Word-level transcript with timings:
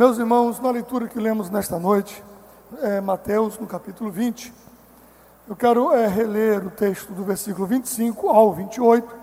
Meus 0.00 0.16
irmãos, 0.16 0.58
na 0.60 0.70
leitura 0.70 1.06
que 1.06 1.20
lemos 1.20 1.50
nesta 1.50 1.78
noite, 1.78 2.24
é 2.80 3.02
Mateus, 3.02 3.58
no 3.58 3.66
capítulo 3.66 4.10
20, 4.10 4.50
eu 5.46 5.54
quero 5.54 5.92
é, 5.92 6.06
reler 6.06 6.66
o 6.66 6.70
texto 6.70 7.12
do 7.12 7.22
versículo 7.22 7.66
25 7.66 8.30
ao 8.30 8.54
28 8.54 9.14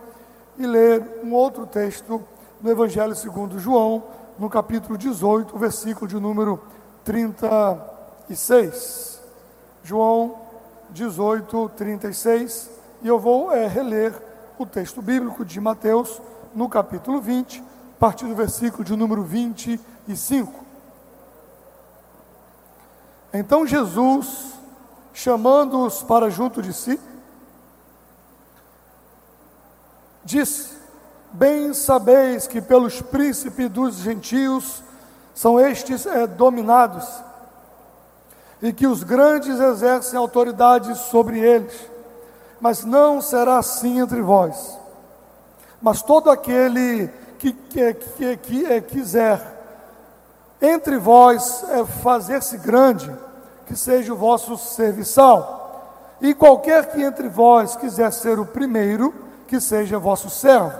e 0.59 0.67
ler 0.67 1.03
um 1.23 1.33
outro 1.33 1.65
texto 1.65 2.23
do 2.61 2.69
Evangelho 2.69 3.15
segundo 3.15 3.57
João, 3.57 4.03
no 4.37 4.51
capítulo 4.51 4.99
18, 4.99 5.57
versículo 5.57 6.07
de 6.07 6.19
número 6.19 6.61
36. 7.03 9.19
João 9.83 10.35
18, 10.91 11.71
36. 11.75 12.69
E 13.01 13.07
eu 13.07 13.17
vou 13.17 13.51
é, 13.51 13.65
reler 13.65 14.13
o 14.59 14.65
texto 14.67 15.01
bíblico 15.01 15.43
de 15.43 15.59
Mateus, 15.59 16.21
no 16.53 16.69
capítulo 16.69 17.19
20, 17.19 17.63
a 17.95 17.99
partir 17.99 18.25
do 18.25 18.35
versículo 18.35 18.83
de 18.83 18.95
número 18.95 19.23
25. 19.23 20.66
Então 23.33 23.67
Jesus, 23.67 24.53
chamando-os 25.13 26.01
para 26.03 26.29
junto 26.29 26.61
de 26.61 26.73
si, 26.73 26.99
disse: 30.23 30.77
Bem 31.31 31.73
sabeis 31.73 32.47
que 32.47 32.61
pelos 32.61 33.01
príncipes 33.01 33.69
dos 33.69 33.95
gentios 33.97 34.83
são 35.33 35.59
estes 35.59 36.05
é, 36.05 36.25
dominados, 36.25 37.05
e 38.61 38.73
que 38.73 38.87
os 38.87 39.03
grandes 39.03 39.59
exercem 39.59 40.17
autoridade 40.17 40.97
sobre 40.97 41.39
eles, 41.39 41.73
mas 42.59 42.83
não 42.83 43.21
será 43.21 43.57
assim 43.59 43.99
entre 43.99 44.21
vós. 44.21 44.77
Mas 45.81 46.01
todo 46.01 46.31
aquele 46.31 47.07
que, 47.37 47.53
que, 47.53 47.93
que, 47.93 48.37
que 48.37 48.65
é, 48.65 48.81
quiser 48.81 49.56
entre 50.61 50.97
vós 50.97 51.63
é, 51.69 51.85
fazer-se 51.85 52.57
grande, 52.57 53.11
que 53.65 53.75
seja 53.75 54.13
o 54.13 54.17
vosso 54.17 54.57
serviçal. 54.57 56.15
E 56.21 56.33
qualquer 56.33 56.87
que 56.91 57.01
entre 57.01 57.29
vós 57.29 57.75
quiser 57.75 58.11
ser 58.11 58.39
o 58.39 58.45
primeiro, 58.45 59.13
que 59.47 59.59
seja 59.59 59.99
vosso 59.99 60.29
servo. 60.29 60.73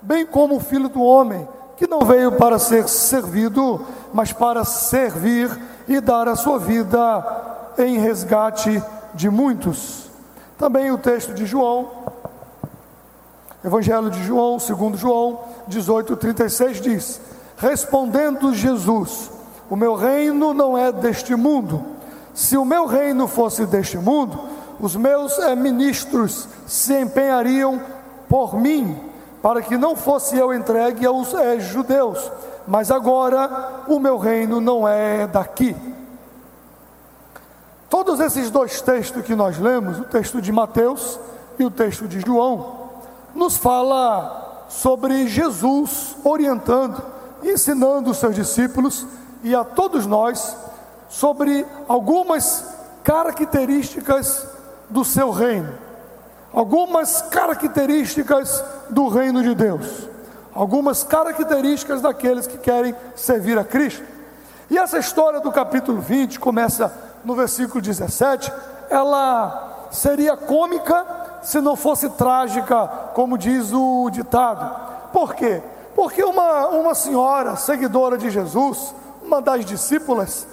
Bem 0.00 0.26
como 0.26 0.56
o 0.56 0.60
filho 0.60 0.88
do 0.88 1.02
homem, 1.02 1.46
que 1.76 1.86
não 1.86 2.00
veio 2.00 2.32
para 2.32 2.58
ser 2.58 2.88
servido, 2.88 3.84
mas 4.12 4.32
para 4.32 4.64
servir 4.64 5.50
e 5.86 6.00
dar 6.00 6.28
a 6.28 6.36
sua 6.36 6.58
vida 6.58 7.74
em 7.78 7.98
resgate 7.98 8.82
de 9.14 9.30
muitos. 9.30 10.10
Também 10.58 10.90
o 10.90 10.98
texto 10.98 11.32
de 11.32 11.46
João, 11.46 11.90
Evangelho 13.64 14.10
de 14.10 14.22
João, 14.24 14.58
segundo 14.58 14.96
João 14.96 15.40
18:36 15.68 16.80
diz: 16.80 17.20
Respondendo 17.62 18.52
Jesus: 18.52 19.30
O 19.70 19.76
meu 19.76 19.94
reino 19.94 20.52
não 20.52 20.76
é 20.76 20.90
deste 20.90 21.36
mundo. 21.36 21.80
Se 22.34 22.56
o 22.56 22.64
meu 22.64 22.86
reino 22.86 23.28
fosse 23.28 23.64
deste 23.66 23.96
mundo, 23.96 24.36
os 24.80 24.96
meus 24.96 25.38
é, 25.38 25.54
ministros 25.54 26.48
se 26.66 26.98
empenhariam 26.98 27.80
por 28.28 28.58
mim, 28.58 28.98
para 29.40 29.62
que 29.62 29.76
não 29.76 29.94
fosse 29.94 30.36
eu 30.36 30.52
entregue 30.52 31.06
aos 31.06 31.32
é, 31.34 31.60
judeus. 31.60 32.32
Mas 32.66 32.90
agora 32.90 33.84
o 33.86 34.00
meu 34.00 34.18
reino 34.18 34.60
não 34.60 34.88
é 34.88 35.28
daqui. 35.28 35.76
Todos 37.88 38.18
esses 38.18 38.50
dois 38.50 38.80
textos 38.80 39.22
que 39.22 39.36
nós 39.36 39.56
lemos, 39.56 40.00
o 40.00 40.04
texto 40.04 40.42
de 40.42 40.50
Mateus 40.50 41.20
e 41.60 41.64
o 41.64 41.70
texto 41.70 42.08
de 42.08 42.18
João, 42.18 42.90
nos 43.32 43.56
fala 43.56 44.64
sobre 44.68 45.28
Jesus 45.28 46.16
orientando, 46.24 47.21
ensinando 47.42 48.10
os 48.10 48.18
seus 48.18 48.34
discípulos 48.34 49.06
e 49.42 49.54
a 49.54 49.64
todos 49.64 50.06
nós 50.06 50.56
sobre 51.08 51.66
algumas 51.88 52.64
características 53.04 54.46
do 54.88 55.04
seu 55.04 55.30
reino, 55.30 55.72
algumas 56.52 57.22
características 57.22 58.64
do 58.88 59.08
reino 59.08 59.42
de 59.42 59.54
Deus, 59.54 60.08
algumas 60.54 61.02
características 61.02 62.00
daqueles 62.00 62.46
que 62.46 62.58
querem 62.58 62.94
servir 63.16 63.58
a 63.58 63.64
Cristo. 63.64 64.04
E 64.70 64.78
essa 64.78 64.98
história 64.98 65.40
do 65.40 65.50
capítulo 65.50 66.00
20 66.00 66.38
começa 66.38 66.92
no 67.24 67.34
versículo 67.34 67.80
17, 67.80 68.52
ela 68.88 69.88
seria 69.90 70.36
cômica 70.36 71.06
se 71.42 71.60
não 71.60 71.76
fosse 71.76 72.08
trágica, 72.10 72.86
como 73.14 73.36
diz 73.36 73.72
o 73.72 74.08
ditado. 74.10 75.10
Por 75.12 75.34
quê? 75.34 75.62
Porque 76.02 76.24
uma, 76.24 76.66
uma 76.66 76.96
senhora 76.96 77.54
seguidora 77.54 78.18
de 78.18 78.28
Jesus, 78.28 78.92
uma 79.22 79.40
das 79.40 79.64
discípulas, 79.64 80.48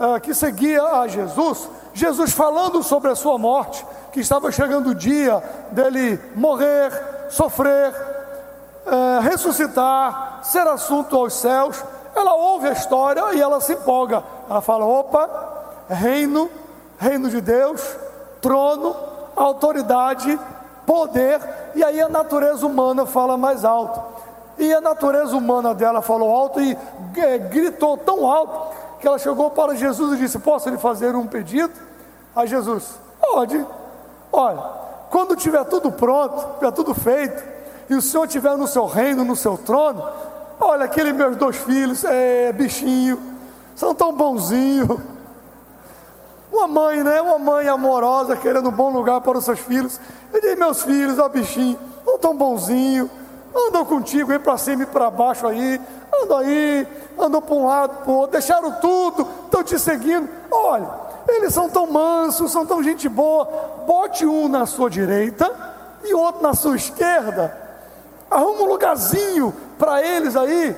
uh, 0.00 0.18
que 0.18 0.32
seguia 0.32 0.82
a 0.82 1.06
Jesus, 1.06 1.68
Jesus 1.92 2.32
falando 2.32 2.82
sobre 2.82 3.10
a 3.10 3.14
sua 3.14 3.36
morte, 3.36 3.84
que 4.10 4.20
estava 4.20 4.50
chegando 4.50 4.88
o 4.88 4.94
dia 4.94 5.42
dele 5.72 6.18
morrer, 6.34 6.90
sofrer, 7.28 7.92
uh, 8.86 9.20
ressuscitar, 9.20 10.40
ser 10.42 10.66
assunto 10.66 11.14
aos 11.14 11.34
céus. 11.34 11.84
Ela 12.14 12.32
ouve 12.32 12.68
a 12.68 12.72
história 12.72 13.34
e 13.34 13.42
ela 13.42 13.60
se 13.60 13.74
empolga. 13.74 14.24
Ela 14.48 14.62
fala: 14.62 14.86
opa, 14.86 15.28
reino, 15.86 16.48
reino 16.96 17.28
de 17.28 17.42
Deus, 17.42 17.82
trono, 18.40 18.96
autoridade, 19.36 20.40
poder, 20.86 21.42
e 21.74 21.84
aí 21.84 22.00
a 22.00 22.08
natureza 22.08 22.66
humana 22.66 23.04
fala 23.04 23.36
mais 23.36 23.62
alto. 23.62 24.15
E 24.58 24.72
a 24.72 24.80
natureza 24.80 25.36
humana 25.36 25.74
dela 25.74 26.00
falou 26.00 26.34
alto 26.34 26.60
e 26.60 26.76
é, 27.16 27.38
gritou 27.38 27.96
tão 27.96 28.26
alto 28.26 28.74
que 28.98 29.06
ela 29.06 29.18
chegou 29.18 29.50
para 29.50 29.74
Jesus 29.74 30.14
e 30.14 30.22
disse: 30.22 30.38
Posso 30.38 30.68
lhe 30.70 30.78
fazer 30.78 31.14
um 31.14 31.26
pedido? 31.26 31.72
A 32.34 32.46
Jesus: 32.46 32.98
Pode. 33.20 33.64
Olha, 34.32 34.62
quando 35.10 35.36
tiver 35.36 35.64
tudo 35.64 35.92
pronto, 35.92 36.54
tiver 36.54 36.72
tudo 36.72 36.94
feito, 36.94 37.42
e 37.88 37.94
o 37.94 38.02
Senhor 38.02 38.24
estiver 38.24 38.56
no 38.56 38.66
seu 38.66 38.86
reino, 38.86 39.24
no 39.24 39.36
seu 39.36 39.56
trono, 39.56 40.04
olha, 40.58 40.84
aqueles 40.84 41.14
meus 41.14 41.36
dois 41.36 41.56
filhos, 41.56 42.04
é 42.04 42.52
bichinho, 42.52 43.18
são 43.74 43.94
tão 43.94 44.12
bonzinhos. 44.12 44.98
Uma 46.50 46.66
mãe, 46.66 47.02
né? 47.02 47.20
Uma 47.20 47.38
mãe 47.38 47.68
amorosa, 47.68 48.36
querendo 48.36 48.70
um 48.70 48.72
bom 48.72 48.90
lugar 48.90 49.20
para 49.20 49.36
os 49.36 49.44
seus 49.44 49.58
filhos. 49.58 50.00
Eu 50.32 50.40
disse, 50.40 50.56
meus 50.56 50.82
filhos, 50.82 51.18
ó 51.18 51.28
bichinho, 51.28 51.78
não 52.04 52.18
tão 52.18 52.34
bonzinho, 52.34 53.10
andam 53.56 53.84
contigo, 53.84 54.28
vem 54.28 54.38
para 54.38 54.58
cima 54.58 54.82
e 54.82 54.86
para 54.86 55.10
baixo 55.10 55.46
aí, 55.46 55.80
andam 56.22 56.38
aí, 56.38 56.86
andam 57.18 57.40
para 57.40 57.54
um 57.54 57.66
lado, 57.66 58.02
para 58.02 58.10
o 58.10 58.14
outro, 58.14 58.32
deixaram 58.32 58.72
tudo, 58.80 59.26
estão 59.44 59.64
te 59.64 59.78
seguindo. 59.78 60.28
Olha, 60.50 60.88
eles 61.28 61.54
são 61.54 61.68
tão 61.68 61.90
mansos, 61.90 62.52
são 62.52 62.66
tão 62.66 62.82
gente 62.82 63.08
boa. 63.08 63.46
Bote 63.86 64.26
um 64.26 64.48
na 64.48 64.66
sua 64.66 64.90
direita 64.90 65.50
e 66.04 66.14
outro 66.14 66.42
na 66.42 66.54
sua 66.54 66.76
esquerda. 66.76 67.56
Arruma 68.30 68.62
um 68.62 68.66
lugarzinho 68.66 69.54
para 69.78 70.02
eles 70.02 70.36
aí. 70.36 70.76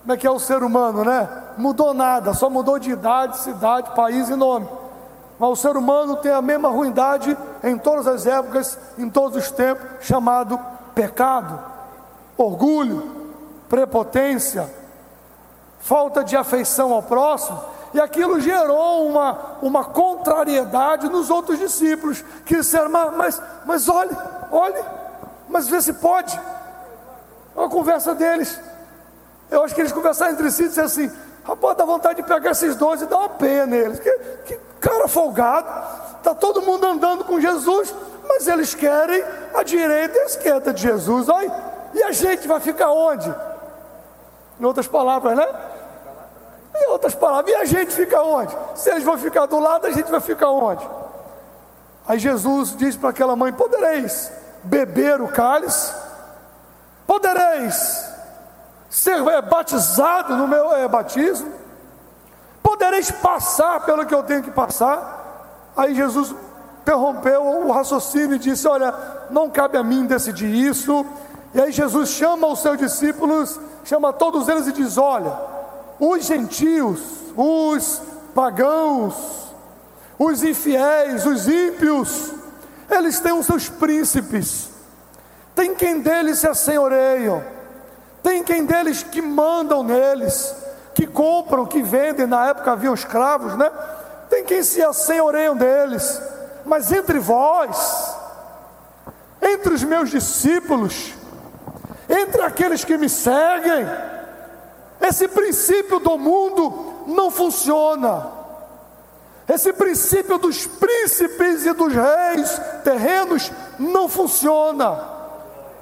Como 0.00 0.12
é 0.12 0.16
que 0.16 0.26
é 0.26 0.30
o 0.30 0.38
ser 0.38 0.62
humano, 0.62 1.04
né? 1.04 1.28
Mudou 1.56 1.94
nada, 1.94 2.34
só 2.34 2.48
mudou 2.48 2.78
de 2.78 2.90
idade, 2.90 3.38
cidade, 3.38 3.94
país 3.94 4.28
e 4.28 4.34
nome. 4.34 4.68
Mas 5.38 5.50
o 5.50 5.56
ser 5.56 5.76
humano 5.76 6.16
tem 6.16 6.32
a 6.32 6.42
mesma 6.42 6.68
ruindade 6.68 7.36
em 7.62 7.76
todas 7.76 8.06
as 8.06 8.26
épocas, 8.26 8.78
em 8.98 9.08
todos 9.08 9.36
os 9.36 9.50
tempos, 9.50 9.84
chamado 10.00 10.58
pecado, 10.94 11.71
orgulho, 12.42 13.10
prepotência, 13.68 14.68
falta 15.80 16.22
de 16.22 16.36
afeição 16.36 16.92
ao 16.92 17.02
próximo, 17.02 17.60
e 17.94 18.00
aquilo 18.00 18.40
gerou 18.40 19.06
uma, 19.06 19.58
uma 19.60 19.84
contrariedade 19.84 21.08
nos 21.08 21.28
outros 21.28 21.58
discípulos, 21.58 22.24
que 22.46 22.56
disseram, 22.56 22.88
mas, 22.88 23.16
mas, 23.16 23.42
mas 23.66 23.88
olhe, 23.88 24.16
olhe, 24.50 24.82
mas 25.48 25.68
vê 25.68 25.80
se 25.80 25.92
pode. 25.94 26.38
Uma 27.54 27.68
conversa 27.68 28.14
deles. 28.14 28.58
Eu 29.50 29.62
acho 29.62 29.74
que 29.74 29.82
eles 29.82 29.92
conversaram 29.92 30.32
entre 30.32 30.50
si 30.50 30.64
e 30.64 30.68
disseram 30.68 30.86
assim: 30.86 31.10
rapaz, 31.44 31.76
dá 31.76 31.84
vontade 31.84 32.22
de 32.22 32.28
pegar 32.28 32.52
esses 32.52 32.74
dois 32.76 33.02
e 33.02 33.06
dar 33.06 33.18
uma 33.18 33.28
pena 33.28 33.66
neles. 33.66 33.98
Que, 34.00 34.10
que 34.46 34.58
cara 34.80 35.06
folgado, 35.06 35.68
está 36.16 36.34
todo 36.34 36.62
mundo 36.62 36.86
andando 36.86 37.24
com 37.24 37.38
Jesus, 37.38 37.94
mas 38.26 38.48
eles 38.48 38.74
querem 38.74 39.22
a 39.54 39.62
direita 39.62 40.16
e 40.16 40.20
a 40.22 40.24
esquerda 40.24 40.72
de 40.72 40.80
Jesus. 40.80 41.28
Olha, 41.28 41.52
e 41.94 42.02
a 42.02 42.12
gente 42.12 42.48
vai 42.48 42.60
ficar 42.60 42.90
onde? 42.90 43.32
Em 44.60 44.64
outras 44.64 44.86
palavras, 44.86 45.36
né? 45.36 45.46
Em 46.74 46.90
outras 46.90 47.14
palavras, 47.14 47.52
e 47.52 47.54
a 47.56 47.64
gente 47.64 47.92
fica 47.92 48.22
onde? 48.22 48.56
Se 48.74 48.90
eles 48.90 49.02
vão 49.02 49.18
ficar 49.18 49.46
do 49.46 49.58
lado, 49.58 49.86
a 49.86 49.90
gente 49.90 50.10
vai 50.10 50.20
ficar 50.20 50.50
onde? 50.50 50.86
Aí 52.06 52.18
Jesus 52.18 52.74
diz 52.76 52.96
para 52.96 53.10
aquela 53.10 53.36
mãe: 53.36 53.52
Podereis 53.52 54.32
beber 54.62 55.20
o 55.20 55.28
cálice? 55.28 55.92
Podereis 57.06 58.10
ser 58.88 59.26
é, 59.28 59.42
batizado 59.42 60.36
no 60.36 60.48
meu 60.48 60.72
é, 60.74 60.88
batismo? 60.88 61.52
Podereis 62.62 63.10
passar 63.10 63.80
pelo 63.84 64.06
que 64.06 64.14
eu 64.14 64.22
tenho 64.22 64.42
que 64.42 64.50
passar? 64.50 65.70
Aí 65.76 65.94
Jesus 65.94 66.34
interrompeu 66.82 67.42
o 67.42 67.70
raciocínio 67.70 68.36
e 68.36 68.38
disse: 68.38 68.66
Olha, 68.66 68.94
não 69.30 69.50
cabe 69.50 69.78
a 69.78 69.82
mim 69.82 70.06
decidir 70.06 70.52
isso. 70.52 71.06
E 71.54 71.60
aí 71.60 71.70
Jesus 71.70 72.10
chama 72.10 72.46
os 72.46 72.60
seus 72.60 72.78
discípulos, 72.78 73.60
chama 73.84 74.12
todos 74.12 74.48
eles 74.48 74.66
e 74.66 74.72
diz: 74.72 74.96
Olha, 74.96 75.36
os 76.00 76.24
gentios, 76.24 77.00
os 77.36 78.00
pagãos, 78.34 79.14
os 80.18 80.42
infiéis, 80.42 81.26
os 81.26 81.46
ímpios, 81.46 82.32
eles 82.90 83.20
têm 83.20 83.32
os 83.32 83.46
seus 83.46 83.68
príncipes, 83.68 84.70
tem 85.54 85.74
quem 85.74 86.00
deles 86.00 86.38
se 86.38 86.48
assenhoreiam, 86.48 87.44
tem 88.22 88.42
quem 88.42 88.64
deles 88.64 89.02
que 89.02 89.20
mandam 89.20 89.82
neles, 89.82 90.54
que 90.94 91.06
compram, 91.06 91.66
que 91.66 91.82
vendem, 91.82 92.26
na 92.26 92.48
época 92.48 92.72
haviam 92.72 92.94
escravos, 92.94 93.56
né? 93.56 93.70
Tem 94.30 94.42
quem 94.44 94.62
se 94.62 94.82
assenhoreiam 94.82 95.54
deles, 95.54 96.18
mas 96.64 96.90
entre 96.90 97.18
vós, 97.18 98.16
entre 99.42 99.74
os 99.74 99.84
meus 99.84 100.08
discípulos, 100.08 101.12
entre 102.12 102.42
aqueles 102.42 102.84
que 102.84 102.98
me 102.98 103.08
seguem, 103.08 103.88
esse 105.00 105.26
princípio 105.26 105.98
do 105.98 106.18
mundo 106.18 107.04
não 107.06 107.30
funciona. 107.30 108.30
Esse 109.48 109.72
princípio 109.72 110.38
dos 110.38 110.66
príncipes 110.66 111.66
e 111.66 111.72
dos 111.72 111.92
reis 111.92 112.60
terrenos 112.84 113.50
não 113.78 114.08
funciona. 114.08 115.10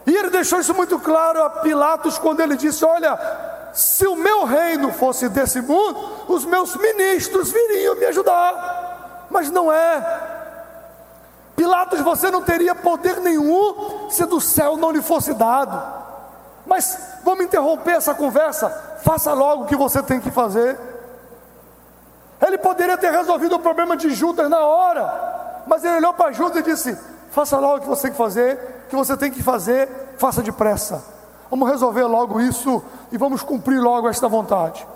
E 0.06 0.16
ele 0.16 0.30
deixou 0.30 0.60
isso 0.60 0.72
muito 0.72 0.98
claro 0.98 1.42
a 1.42 1.50
Pilatos 1.50 2.16
quando 2.16 2.40
ele 2.40 2.56
disse: 2.56 2.84
Olha, 2.84 3.18
se 3.74 4.06
o 4.06 4.16
meu 4.16 4.44
reino 4.44 4.92
fosse 4.92 5.28
desse 5.28 5.60
mundo, 5.60 6.24
os 6.28 6.44
meus 6.44 6.74
ministros 6.76 7.52
viriam 7.52 7.96
me 7.96 8.06
ajudar. 8.06 9.26
Mas 9.30 9.50
não 9.50 9.70
é. 9.70 10.38
Pilatos, 11.54 12.00
você 12.00 12.30
não 12.30 12.40
teria 12.40 12.74
poder 12.74 13.20
nenhum 13.20 14.08
se 14.08 14.24
do 14.24 14.40
céu 14.40 14.78
não 14.78 14.90
lhe 14.90 15.02
fosse 15.02 15.34
dado. 15.34 15.99
Mas 16.70 16.96
vamos 17.24 17.44
interromper 17.44 17.96
essa 17.96 18.14
conversa. 18.14 18.70
Faça 19.02 19.32
logo 19.32 19.64
o 19.64 19.66
que 19.66 19.74
você 19.74 20.00
tem 20.04 20.20
que 20.20 20.30
fazer. 20.30 20.78
Ele 22.40 22.56
poderia 22.58 22.96
ter 22.96 23.10
resolvido 23.10 23.56
o 23.56 23.58
problema 23.58 23.96
de 23.96 24.10
Judas 24.10 24.48
na 24.48 24.60
hora, 24.60 25.62
mas 25.66 25.84
ele 25.84 25.96
olhou 25.96 26.14
para 26.14 26.30
Judas 26.30 26.58
e 26.58 26.62
disse: 26.62 26.96
Faça 27.32 27.58
logo 27.58 27.78
o 27.78 27.80
que 27.80 27.88
você 27.88 28.02
tem 28.02 28.12
que 28.12 28.16
fazer, 28.16 28.84
o 28.86 28.88
que 28.88 28.94
você 28.94 29.16
tem 29.16 29.32
que 29.32 29.42
fazer, 29.42 29.88
faça 30.16 30.42
depressa. 30.42 31.02
Vamos 31.50 31.68
resolver 31.68 32.04
logo 32.04 32.40
isso 32.40 32.80
e 33.10 33.18
vamos 33.18 33.42
cumprir 33.42 33.80
logo 33.80 34.08
esta 34.08 34.28
vontade. 34.28 34.86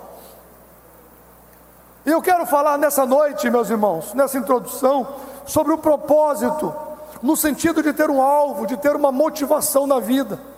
E 2.05 2.09
eu 2.09 2.21
quero 2.21 2.45
falar 2.45 2.77
nessa 2.77 3.05
noite, 3.05 3.49
meus 3.49 3.69
irmãos, 3.69 4.13
nessa 4.13 4.37
introdução, 4.37 5.05
sobre 5.45 5.73
o 5.73 5.77
propósito, 5.77 6.73
no 7.21 7.35
sentido 7.35 7.83
de 7.83 7.91
ter 7.91 8.09
um 8.09 8.21
alvo, 8.21 8.65
de 8.65 8.77
ter 8.77 8.95
uma 8.95 9.11
motivação 9.11 9.85
na 9.85 9.99
vida. 9.99 10.54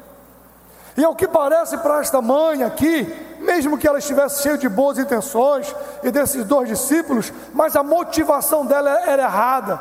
E 0.98 1.06
ao 1.06 1.16
que 1.16 1.28
parece 1.28 1.78
para 1.78 2.00
esta 2.00 2.20
mãe 2.20 2.64
aqui, 2.64 3.06
mesmo 3.40 3.78
que 3.78 3.88
ela 3.88 4.00
estivesse 4.00 4.42
cheia 4.42 4.58
de 4.58 4.68
boas 4.68 4.98
intenções 4.98 5.74
e 6.02 6.10
desses 6.10 6.44
dois 6.44 6.68
discípulos, 6.68 7.32
mas 7.54 7.76
a 7.76 7.84
motivação 7.84 8.66
dela 8.66 8.90
era 9.08 9.24
errada. 9.24 9.80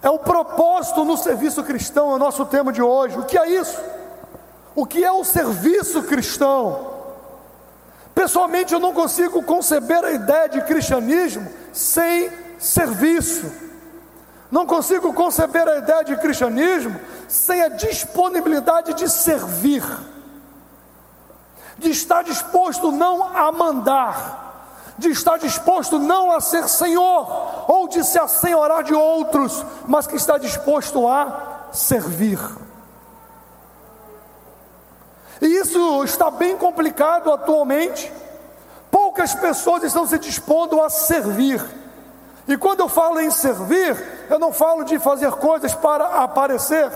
É 0.00 0.08
o 0.08 0.20
propósito 0.20 1.04
no 1.04 1.16
serviço 1.16 1.64
cristão, 1.64 2.12
é 2.12 2.14
o 2.14 2.18
nosso 2.18 2.46
tema 2.46 2.72
de 2.72 2.80
hoje. 2.80 3.18
O 3.18 3.24
que 3.24 3.36
é 3.36 3.48
isso? 3.48 3.80
O 4.74 4.86
que 4.86 5.04
é 5.04 5.10
o 5.10 5.24
serviço 5.24 6.04
cristão? 6.04 6.92
Pessoalmente, 8.14 8.72
eu 8.72 8.80
não 8.80 8.92
consigo 8.92 9.42
conceber 9.42 10.04
a 10.04 10.12
ideia 10.12 10.48
de 10.48 10.60
cristianismo 10.62 11.48
sem 11.72 12.30
serviço. 12.58 13.71
Não 14.52 14.66
consigo 14.66 15.14
conceber 15.14 15.66
a 15.66 15.78
ideia 15.78 16.04
de 16.04 16.14
cristianismo 16.18 17.00
sem 17.26 17.62
a 17.62 17.68
disponibilidade 17.68 18.92
de 18.92 19.08
servir, 19.08 19.82
de 21.78 21.88
estar 21.88 22.22
disposto 22.22 22.92
não 22.92 23.34
a 23.34 23.50
mandar, 23.50 24.92
de 24.98 25.08
estar 25.08 25.38
disposto 25.38 25.98
não 25.98 26.30
a 26.30 26.38
ser 26.38 26.68
senhor, 26.68 27.64
ou 27.66 27.88
de 27.88 28.04
se 28.04 28.18
assenhorar 28.18 28.82
de 28.82 28.92
outros, 28.92 29.64
mas 29.88 30.06
que 30.06 30.16
está 30.16 30.36
disposto 30.36 31.08
a 31.08 31.70
servir. 31.72 32.38
E 35.40 35.46
isso 35.46 36.04
está 36.04 36.30
bem 36.30 36.58
complicado 36.58 37.32
atualmente. 37.32 38.12
Poucas 38.90 39.34
pessoas 39.34 39.82
estão 39.82 40.06
se 40.06 40.18
dispondo 40.18 40.78
a 40.82 40.90
servir. 40.90 41.81
E 42.46 42.56
quando 42.56 42.80
eu 42.80 42.88
falo 42.88 43.20
em 43.20 43.30
servir, 43.30 43.96
eu 44.28 44.38
não 44.38 44.52
falo 44.52 44.84
de 44.84 44.98
fazer 44.98 45.30
coisas 45.32 45.74
para 45.74 46.22
aparecer, 46.22 46.90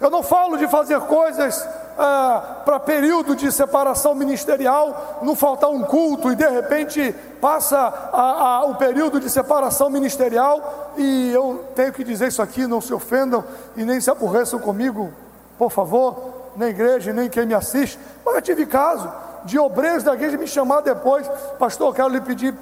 eu 0.00 0.10
não 0.10 0.22
falo 0.22 0.56
de 0.56 0.66
fazer 0.66 1.00
coisas 1.00 1.66
ah, 1.98 2.62
para 2.64 2.80
período 2.80 3.36
de 3.36 3.52
separação 3.52 4.14
ministerial, 4.14 5.20
não 5.22 5.36
faltar 5.36 5.70
um 5.70 5.82
culto 5.82 6.32
e 6.32 6.36
de 6.36 6.48
repente 6.48 7.14
passa 7.40 7.78
a, 7.78 8.20
a, 8.20 8.64
o 8.64 8.74
período 8.74 9.20
de 9.20 9.30
separação 9.30 9.88
ministerial. 9.90 10.92
E 10.96 11.30
eu 11.32 11.64
tenho 11.74 11.92
que 11.92 12.02
dizer 12.02 12.28
isso 12.28 12.42
aqui, 12.42 12.66
não 12.66 12.80
se 12.80 12.92
ofendam 12.92 13.44
e 13.76 13.84
nem 13.84 14.00
se 14.00 14.10
aborreçam 14.10 14.58
comigo, 14.58 15.12
por 15.58 15.70
favor, 15.70 16.52
nem 16.56 16.70
igreja, 16.70 17.12
nem 17.12 17.28
quem 17.28 17.46
me 17.46 17.54
assiste, 17.54 17.98
mas 18.24 18.34
eu 18.34 18.42
tive 18.42 18.66
caso 18.66 19.10
de 19.44 19.58
obreiros 19.58 20.02
da 20.02 20.14
igreja 20.14 20.38
me 20.38 20.46
chamar 20.46 20.80
depois, 20.80 21.28
pastor, 21.58 21.94
quero 21.94 22.08
lhe 22.08 22.20
pedir 22.20 22.54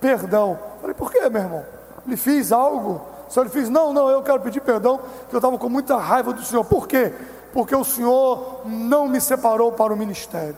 perdão. 0.00 0.58
Falei, 0.80 0.94
por 0.94 1.12
que, 1.12 1.28
meu 1.28 1.42
irmão? 1.42 1.64
Lhe 2.06 2.16
fiz 2.16 2.52
algo? 2.52 3.00
Senhor 3.30 3.44
lhe 3.44 3.50
fiz, 3.50 3.68
não, 3.68 3.92
não, 3.92 4.10
eu 4.10 4.22
quero 4.22 4.40
pedir 4.40 4.60
perdão, 4.60 4.98
que 5.28 5.34
eu 5.34 5.38
estava 5.38 5.56
com 5.56 5.68
muita 5.68 5.96
raiva 5.96 6.32
do 6.32 6.42
senhor. 6.42 6.64
Por 6.64 6.88
quê? 6.88 7.14
Porque 7.52 7.74
o 7.74 7.84
senhor 7.84 8.62
não 8.64 9.06
me 9.06 9.20
separou 9.20 9.70
para 9.70 9.94
o 9.94 9.96
ministério. 9.96 10.56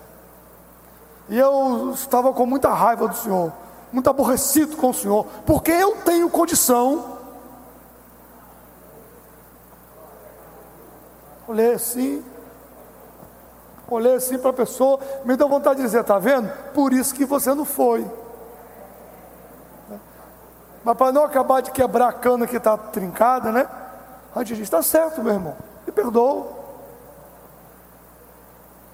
E 1.29 1.39
eu 1.39 1.91
estava 1.93 2.33
com 2.33 2.47
muita 2.47 2.71
raiva 2.71 3.07
do 3.07 3.15
senhor, 3.15 3.53
muito 3.93 4.09
aborrecido 4.09 4.75
com 4.77 4.89
o 4.89 4.95
senhor, 4.95 5.27
porque 5.45 5.71
eu 5.71 5.97
tenho 5.97 6.31
condição. 6.31 7.19
Olhei 11.47 11.75
assim, 11.75 12.25
olhei 13.91 14.15
assim 14.15 14.39
para 14.39 14.51
a 14.51 14.55
pessoa, 14.55 14.99
me 15.27 15.37
deu 15.37 15.47
vontade 15.47 15.77
de 15.77 15.83
dizer: 15.83 16.01
está 16.01 16.19
vendo? 16.19 16.51
Por 16.73 16.95
isso 16.95 17.15
que 17.15 17.27
você 17.27 17.53
não 17.53 17.67
foi. 17.67 18.07
Mas 20.85 20.97
para 20.97 21.13
não 21.13 21.25
acabar 21.25 21.61
de 21.61 21.71
quebrar 21.71 22.09
a 22.09 22.13
cana 22.13 22.47
que 22.47 22.57
está 22.57 22.77
trincada, 22.77 23.53
né? 23.53 23.69
A 24.35 24.41
gente 24.41 24.57
diz: 24.57 24.65
está 24.65 24.83
certo, 24.83 25.23
meu 25.23 25.35
irmão, 25.35 25.57
me 25.87 25.93
perdoa. 25.93 26.63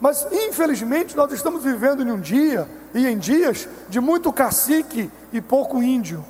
Mas 0.00 0.26
infelizmente 0.30 1.16
nós 1.16 1.32
estamos 1.32 1.64
vivendo 1.64 2.02
em 2.02 2.12
um 2.12 2.20
dia 2.20 2.68
e 2.94 3.06
em 3.06 3.18
dias 3.18 3.68
de 3.88 4.00
muito 4.00 4.32
cacique 4.32 5.10
e 5.32 5.40
pouco 5.40 5.82
índio. 5.82 6.24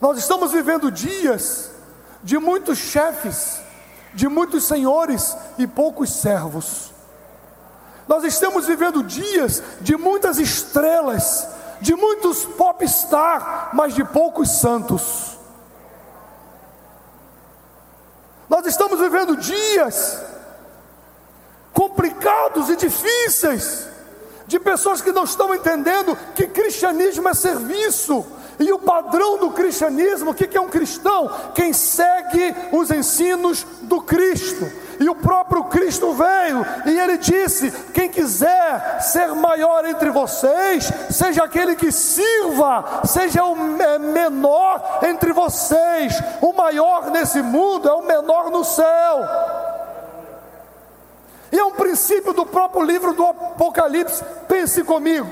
Nós 0.00 0.18
estamos 0.18 0.50
vivendo 0.50 0.90
dias 0.90 1.70
de 2.22 2.38
muitos 2.38 2.78
chefes, 2.78 3.60
de 4.14 4.28
muitos 4.28 4.64
senhores 4.64 5.36
e 5.58 5.66
poucos 5.66 6.14
servos. 6.14 6.90
Nós 8.08 8.24
estamos 8.24 8.66
vivendo 8.66 9.04
dias 9.04 9.62
de 9.80 9.96
muitas 9.96 10.38
estrelas 10.38 11.46
de 11.80 11.94
muitos 11.94 12.44
popstar, 12.44 13.70
mas 13.72 13.94
de 13.94 14.04
poucos 14.04 14.50
santos. 14.50 15.38
Nós 18.48 18.66
estamos 18.66 18.98
vivendo 18.98 19.36
dias 19.36 20.22
complicados 21.72 22.68
e 22.68 22.76
difíceis, 22.76 23.88
de 24.46 24.58
pessoas 24.58 25.00
que 25.00 25.12
não 25.12 25.24
estão 25.24 25.54
entendendo 25.54 26.16
que 26.34 26.48
cristianismo 26.48 27.28
é 27.28 27.34
serviço, 27.34 28.26
e 28.60 28.70
o 28.72 28.78
padrão 28.78 29.38
do 29.38 29.52
cristianismo, 29.52 30.32
o 30.32 30.34
que 30.34 30.56
é 30.56 30.60
um 30.60 30.68
cristão? 30.68 31.30
Quem 31.54 31.72
segue 31.72 32.54
os 32.72 32.90
ensinos 32.90 33.64
do 33.82 34.02
Cristo. 34.02 34.70
E 35.00 35.08
o 35.08 35.14
próprio 35.14 35.64
Cristo 35.64 36.12
veio 36.12 36.62
e 36.84 37.00
ele 37.00 37.16
disse: 37.16 37.70
Quem 37.94 38.10
quiser 38.10 39.00
ser 39.00 39.28
maior 39.28 39.86
entre 39.86 40.10
vocês, 40.10 40.92
seja 41.08 41.42
aquele 41.42 41.74
que 41.74 41.90
sirva, 41.90 43.00
seja 43.06 43.42
o 43.44 43.56
menor 43.56 45.00
entre 45.02 45.32
vocês. 45.32 46.22
O 46.42 46.52
maior 46.52 47.10
nesse 47.10 47.40
mundo 47.40 47.88
é 47.88 47.94
o 47.94 48.02
menor 48.02 48.50
no 48.50 48.62
céu. 48.62 49.20
E 51.50 51.58
é 51.58 51.64
um 51.64 51.72
princípio 51.72 52.34
do 52.34 52.44
próprio 52.44 52.82
livro 52.82 53.14
do 53.14 53.24
Apocalipse. 53.24 54.22
Pense 54.46 54.84
comigo. 54.84 55.26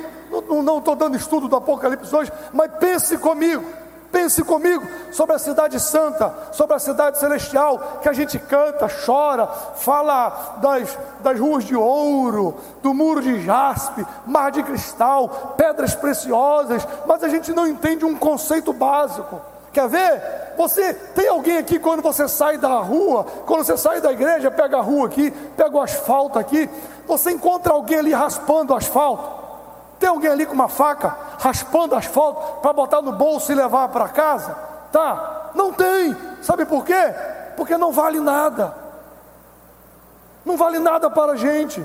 Não 0.48 0.78
estou 0.78 0.96
dando 0.96 1.16
estudo 1.18 1.46
do 1.46 1.56
Apocalipse 1.56 2.16
hoje, 2.16 2.32
mas 2.54 2.70
pense 2.80 3.18
comigo. 3.18 3.66
Pense 4.10 4.42
comigo 4.42 4.86
sobre 5.12 5.36
a 5.36 5.38
cidade 5.38 5.78
santa, 5.78 6.32
sobre 6.52 6.74
a 6.74 6.78
cidade 6.78 7.18
celestial, 7.18 7.98
que 8.02 8.08
a 8.08 8.12
gente 8.12 8.38
canta, 8.38 8.88
chora, 9.04 9.46
fala 9.46 10.56
das, 10.62 10.98
das 11.20 11.38
ruas 11.38 11.64
de 11.64 11.76
ouro, 11.76 12.56
do 12.82 12.94
muro 12.94 13.20
de 13.20 13.44
jaspe, 13.44 14.06
mar 14.26 14.50
de 14.50 14.62
cristal, 14.62 15.54
pedras 15.56 15.94
preciosas, 15.94 16.86
mas 17.06 17.22
a 17.22 17.28
gente 17.28 17.52
não 17.52 17.66
entende 17.66 18.04
um 18.04 18.16
conceito 18.16 18.72
básico 18.72 19.40
Quer 19.72 19.88
ver? 19.88 20.54
Você 20.56 20.92
tem 20.92 21.28
alguém 21.28 21.58
aqui 21.58 21.78
quando 21.78 22.02
você 22.02 22.26
sai 22.26 22.58
da 22.58 22.80
rua, 22.80 23.24
quando 23.46 23.64
você 23.64 23.76
sai 23.76 24.00
da 24.00 24.10
igreja, 24.10 24.50
pega 24.50 24.78
a 24.78 24.80
rua 24.80 25.06
aqui, 25.06 25.30
pega 25.56 25.76
o 25.76 25.80
asfalto 25.80 26.38
aqui, 26.38 26.68
você 27.06 27.30
encontra 27.30 27.72
alguém 27.72 27.98
ali 27.98 28.12
raspando 28.12 28.72
o 28.72 28.76
asfalto. 28.76 29.37
Tem 29.98 30.08
alguém 30.08 30.30
ali 30.30 30.46
com 30.46 30.54
uma 30.54 30.68
faca 30.68 31.16
raspando 31.38 31.94
asfalto 31.94 32.60
para 32.60 32.72
botar 32.72 33.02
no 33.02 33.12
bolso 33.12 33.50
e 33.50 33.54
levar 33.54 33.88
para 33.88 34.08
casa? 34.08 34.52
Tá? 34.92 35.50
Não 35.54 35.72
tem. 35.72 36.16
Sabe 36.40 36.64
por 36.64 36.84
quê? 36.84 37.14
Porque 37.56 37.76
não 37.76 37.92
vale 37.92 38.20
nada. 38.20 38.74
Não 40.44 40.56
vale 40.56 40.78
nada 40.78 41.10
para 41.10 41.32
a 41.32 41.36
gente. 41.36 41.84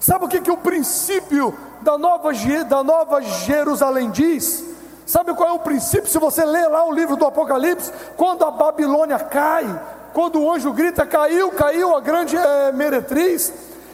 Sabe 0.00 0.24
o 0.24 0.28
que, 0.28 0.40
que 0.40 0.50
o 0.50 0.56
princípio 0.56 1.56
da 1.80 1.96
nova, 1.96 2.30
da 2.68 2.82
nova 2.82 3.22
Jerusalém 3.22 4.10
diz? 4.10 4.64
Sabe 5.06 5.34
qual 5.34 5.48
é 5.48 5.52
o 5.52 5.58
princípio? 5.58 6.10
Se 6.10 6.18
você 6.18 6.44
ler 6.44 6.68
lá 6.68 6.84
o 6.84 6.92
livro 6.92 7.16
do 7.16 7.26
Apocalipse, 7.26 7.92
quando 8.16 8.44
a 8.44 8.50
Babilônia 8.50 9.18
cai, 9.18 9.64
quando 10.12 10.40
o 10.40 10.52
anjo 10.52 10.72
grita, 10.72 11.06
caiu, 11.06 11.52
caiu 11.52 11.96
a 11.96 12.00
grande 12.00 12.36
é, 12.36 12.72
meretriz, 12.72 13.52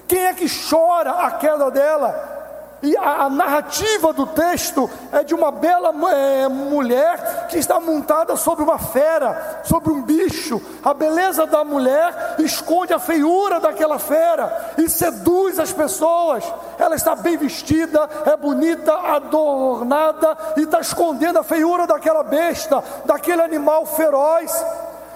quem 0.08 0.24
é 0.26 0.32
que 0.32 0.46
chora 0.68 1.10
a 1.12 1.30
queda 1.32 1.70
dela? 1.70 2.39
E 2.82 2.96
a, 2.96 3.24
a, 3.24 3.30
narrativa 3.30 4.12
do 4.12 4.26
texto 4.26 4.88
é 5.12 5.22
de 5.22 5.34
uma 5.34 5.50
bela 5.50 5.92
é, 6.10 6.48
mulher 6.48 7.46
que 7.48 7.58
está 7.58 7.78
montada 7.78 8.36
sobre 8.36 8.64
uma 8.64 8.78
fera, 8.78 9.60
sobre 9.64 9.92
um 9.92 10.00
bicho. 10.00 10.60
A 10.82 10.94
beleza 10.94 11.46
da 11.46 11.62
mulher 11.62 12.36
esconde 12.38 12.94
a 12.94 12.98
feiura 12.98 13.60
daquela 13.60 13.98
fera 13.98 14.72
e 14.78 14.88
seduz 14.88 15.58
as 15.58 15.72
pessoas. 15.72 16.42
Ela 16.78 16.94
está 16.94 17.14
bem 17.14 17.36
vestida, 17.36 18.08
é 18.24 18.34
bonita, 18.34 18.94
adornada 18.94 20.36
e 20.56 20.62
está 20.62 20.80
escondendo 20.80 21.38
a 21.38 21.44
feiura 21.44 21.86
daquela 21.86 22.22
besta, 22.22 22.82
daquele 23.04 23.42
animal 23.42 23.84
feroz. 23.84 24.50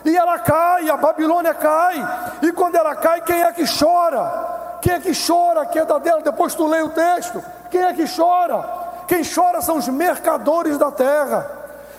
E 0.04 0.14
ela 0.14 0.38
cai, 0.38 0.90
a 0.90 0.99
Babilônia 0.99 1.54
cai. 1.54 1.97
E 2.42 2.52
quando 2.52 2.76
ela 2.76 2.94
cai, 2.94 3.23
quem 3.23 3.42
é 3.42 3.50
que 3.52 3.64
chora? 3.66 4.64
Quem 4.85 4.93
é 4.93 5.00
que 5.00 5.12
chora 5.14 5.62
a 5.62 5.67
queda 5.67 5.99
dela? 5.99 6.21
Depois 6.21 6.55
tu 6.55 6.67
lê 6.67 6.83
o 6.83 6.91
texto. 6.91 7.43
Quem 7.71 7.81
é 7.81 7.95
que 7.95 8.05
chora? 8.07 8.62
Quem 9.09 9.23
chora 9.25 9.62
são 9.62 9.79
os 9.79 9.88
mercadores 9.88 10.76
da 10.76 10.91
terra. 10.91 11.50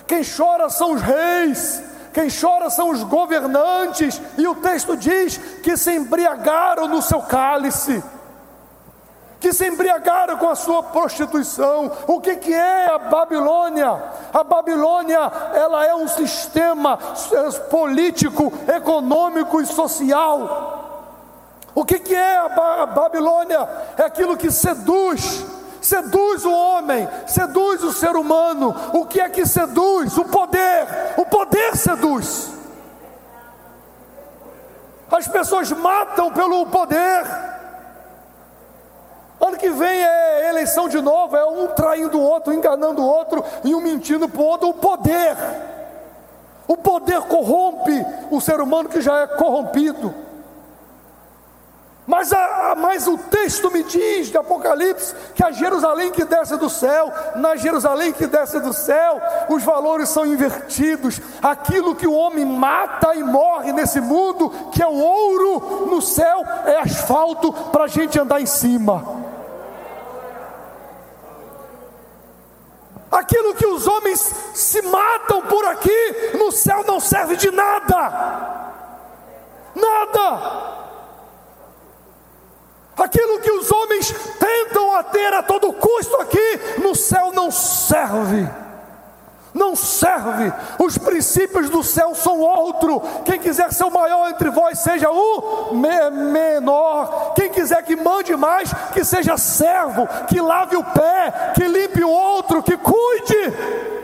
Quem 0.06 0.22
chora 0.22 0.70
são 0.70 0.92
os 0.92 1.02
reis. 1.02 1.82
Quem 2.14 2.28
chora 2.30 2.70
são 2.70 2.90
os 2.90 3.02
governantes. 3.02 4.22
E 4.38 4.46
o 4.46 4.54
texto 4.54 4.96
diz 4.96 5.36
que 5.36 5.76
se 5.76 5.96
embriagaram 5.96 6.86
no 6.86 7.02
seu 7.02 7.20
cálice. 7.22 8.04
Que 9.40 9.52
se 9.52 9.66
embriagaram 9.66 10.38
com 10.38 10.48
a 10.48 10.54
sua 10.54 10.84
prostituição. 10.84 11.90
O 12.06 12.20
que, 12.20 12.36
que 12.36 12.54
é 12.54 12.86
a 12.94 12.98
Babilônia? 12.98 14.00
A 14.32 14.44
Babilônia, 14.44 15.18
ela 15.54 15.84
é 15.84 15.94
um 15.96 16.06
sistema 16.06 16.96
político, 17.68 18.52
econômico 18.68 19.60
e 19.60 19.66
social 19.66 20.75
o 21.76 21.84
que, 21.84 21.98
que 21.98 22.14
é 22.14 22.36
a 22.38 22.86
Babilônia? 22.86 23.68
É 23.98 24.04
aquilo 24.04 24.34
que 24.34 24.50
seduz, 24.50 25.44
seduz 25.78 26.42
o 26.46 26.50
homem, 26.50 27.06
seduz 27.26 27.84
o 27.84 27.92
ser 27.92 28.16
humano. 28.16 28.74
O 28.94 29.04
que 29.04 29.20
é 29.20 29.28
que 29.28 29.44
seduz? 29.44 30.16
O 30.16 30.24
poder. 30.24 30.86
O 31.18 31.26
poder 31.26 31.76
seduz. 31.76 32.50
As 35.12 35.28
pessoas 35.28 35.70
matam 35.70 36.32
pelo 36.32 36.64
poder. 36.64 37.26
Ano 39.38 39.58
que 39.58 39.68
vem 39.68 40.02
é 40.02 40.48
eleição 40.48 40.88
de 40.88 41.02
novo, 41.02 41.36
é 41.36 41.44
um 41.44 41.66
traindo 41.68 42.18
o 42.18 42.22
outro, 42.22 42.54
enganando 42.54 43.02
o 43.02 43.06
outro 43.06 43.44
e 43.62 43.74
um 43.74 43.82
mentindo 43.82 44.26
para 44.30 44.40
o 44.40 44.44
outro. 44.46 44.70
O 44.70 44.74
poder. 44.74 45.36
O 46.66 46.74
poder 46.78 47.20
corrompe 47.24 47.92
o 48.30 48.40
ser 48.40 48.62
humano 48.62 48.88
que 48.88 49.02
já 49.02 49.20
é 49.20 49.26
corrompido. 49.26 50.25
Mas, 52.06 52.32
a, 52.32 52.74
mas 52.76 53.08
o 53.08 53.18
texto 53.18 53.68
me 53.70 53.82
diz 53.82 54.28
de 54.28 54.38
Apocalipse 54.38 55.12
que 55.34 55.42
a 55.42 55.50
Jerusalém 55.50 56.12
que 56.12 56.24
desce 56.24 56.56
do 56.56 56.70
céu, 56.70 57.12
na 57.34 57.56
Jerusalém 57.56 58.12
que 58.12 58.26
desce 58.26 58.60
do 58.60 58.72
céu, 58.72 59.20
os 59.48 59.64
valores 59.64 60.08
são 60.08 60.24
invertidos. 60.24 61.20
Aquilo 61.42 61.96
que 61.96 62.06
o 62.06 62.12
homem 62.12 62.44
mata 62.44 63.12
e 63.16 63.24
morre 63.24 63.72
nesse 63.72 64.00
mundo, 64.00 64.50
que 64.70 64.80
é 64.80 64.86
o 64.86 64.94
ouro 64.94 65.86
no 65.86 66.00
céu, 66.00 66.44
é 66.64 66.78
asfalto 66.78 67.52
para 67.52 67.84
a 67.84 67.88
gente 67.88 68.20
andar 68.20 68.40
em 68.40 68.46
cima. 68.46 69.26
Aquilo 73.10 73.54
que 73.54 73.66
os 73.66 73.84
homens 73.86 74.20
se 74.54 74.80
matam 74.82 75.42
por 75.42 75.64
aqui, 75.64 76.36
no 76.38 76.52
céu 76.52 76.84
não 76.86 77.00
serve 77.00 77.34
de 77.34 77.50
nada. 77.50 78.64
Nada. 79.74 80.75
Aquilo 82.96 83.40
que 83.40 83.50
os 83.50 83.70
homens 83.70 84.14
tentam 84.38 84.94
a 84.94 85.02
ter 85.02 85.32
a 85.34 85.42
todo 85.42 85.72
custo 85.72 86.16
aqui, 86.16 86.60
no 86.82 86.94
céu 86.94 87.30
não 87.32 87.50
serve. 87.50 88.48
Não 89.52 89.74
serve. 89.74 90.52
Os 90.78 90.96
princípios 90.98 91.70
do 91.70 91.82
céu 91.82 92.14
são 92.14 92.40
outro. 92.40 93.00
Quem 93.24 93.38
quiser 93.38 93.72
ser 93.72 93.84
o 93.84 93.90
maior 93.90 94.30
entre 94.30 94.50
vós, 94.50 94.78
seja 94.78 95.10
o 95.10 95.74
me 95.74 96.10
menor. 96.10 97.32
Quem 97.34 97.50
quiser 97.50 97.82
que 97.82 97.96
mande 97.96 98.36
mais, 98.36 98.70
que 98.92 99.04
seja 99.04 99.36
servo, 99.36 100.06
que 100.28 100.40
lave 100.40 100.76
o 100.76 100.84
pé, 100.84 101.52
que 101.54 101.66
limpe 101.66 102.04
o 102.04 102.10
outro, 102.10 102.62
que 102.62 102.76
cuide. 102.76 103.95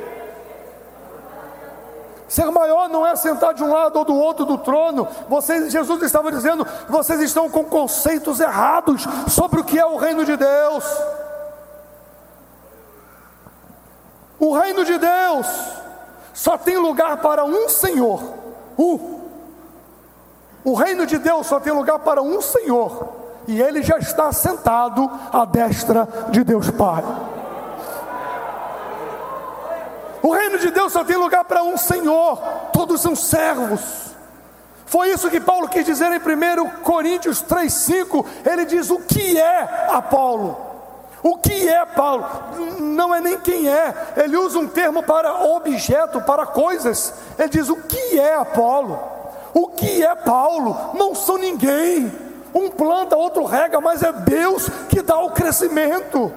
Ser 2.32 2.50
maior 2.50 2.88
não 2.88 3.06
é 3.06 3.14
sentar 3.14 3.52
de 3.52 3.62
um 3.62 3.70
lado 3.70 3.98
ou 3.98 4.06
do 4.06 4.14
outro 4.14 4.46
do 4.46 4.56
trono. 4.56 5.06
Vocês, 5.28 5.70
Jesus 5.70 6.02
estava 6.02 6.32
dizendo, 6.32 6.66
vocês 6.88 7.20
estão 7.20 7.50
com 7.50 7.62
conceitos 7.62 8.40
errados 8.40 9.04
sobre 9.28 9.60
o 9.60 9.64
que 9.64 9.78
é 9.78 9.84
o 9.84 9.98
reino 9.98 10.24
de 10.24 10.34
Deus. 10.34 10.82
O 14.40 14.56
reino 14.56 14.82
de 14.82 14.96
Deus 14.96 15.46
só 16.32 16.56
tem 16.56 16.78
lugar 16.78 17.18
para 17.18 17.44
um 17.44 17.68
Senhor. 17.68 18.22
Um. 18.78 19.20
O 20.64 20.72
reino 20.72 21.04
de 21.04 21.18
Deus 21.18 21.46
só 21.46 21.60
tem 21.60 21.74
lugar 21.74 21.98
para 21.98 22.22
um 22.22 22.40
Senhor. 22.40 23.08
E 23.46 23.60
ele 23.60 23.82
já 23.82 23.98
está 23.98 24.32
sentado 24.32 25.10
à 25.30 25.44
destra 25.44 26.08
de 26.30 26.42
Deus 26.42 26.70
Pai. 26.70 27.04
O 30.22 30.32
reino 30.32 30.58
de 30.58 30.70
Deus 30.70 30.92
só 30.92 31.02
tem 31.02 31.16
lugar 31.16 31.44
para 31.44 31.62
um 31.62 31.76
Senhor, 31.76 32.36
todos 32.72 33.00
são 33.00 33.16
servos. 33.16 33.80
Foi 34.86 35.08
isso 35.08 35.30
que 35.30 35.40
Paulo 35.40 35.68
quis 35.68 35.84
dizer 35.84 36.12
em 36.12 36.18
1 36.18 36.82
Coríntios 36.82 37.42
3,5. 37.42 38.24
Ele 38.44 38.64
diz: 38.66 38.90
O 38.90 38.98
que 38.98 39.38
é 39.38 39.88
Apolo? 39.90 40.56
O 41.22 41.38
que 41.38 41.68
é 41.68 41.84
Paulo? 41.86 42.26
Não 42.78 43.14
é 43.14 43.20
nem 43.20 43.38
quem 43.38 43.68
é, 43.68 43.94
ele 44.16 44.36
usa 44.36 44.58
um 44.58 44.68
termo 44.68 45.02
para 45.02 45.44
objeto, 45.44 46.20
para 46.20 46.44
coisas. 46.44 47.14
Ele 47.38 47.48
diz: 47.48 47.68
O 47.68 47.76
que 47.76 48.18
é 48.18 48.34
Apolo? 48.34 48.98
O 49.54 49.68
que 49.68 50.04
é 50.04 50.14
Paulo? 50.14 50.76
Não 50.94 51.14
são 51.14 51.38
ninguém. 51.38 52.12
Um 52.54 52.68
planta, 52.68 53.16
outro 53.16 53.44
rega, 53.44 53.80
mas 53.80 54.02
é 54.02 54.12
Deus 54.12 54.68
que 54.88 55.00
dá 55.00 55.18
o 55.18 55.30
crescimento. 55.30 56.30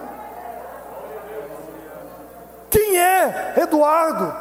Quem 2.96 3.04
é 3.04 3.54
Eduardo? 3.58 4.34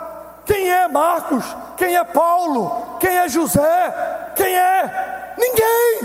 Quem 0.46 0.70
é 0.70 0.86
Marcos? 0.86 1.44
Quem 1.76 1.96
é 1.96 2.04
Paulo? 2.04 2.98
Quem 3.00 3.18
é 3.18 3.28
José? 3.28 4.32
Quem 4.36 4.54
é? 4.54 5.34
Ninguém. 5.36 6.00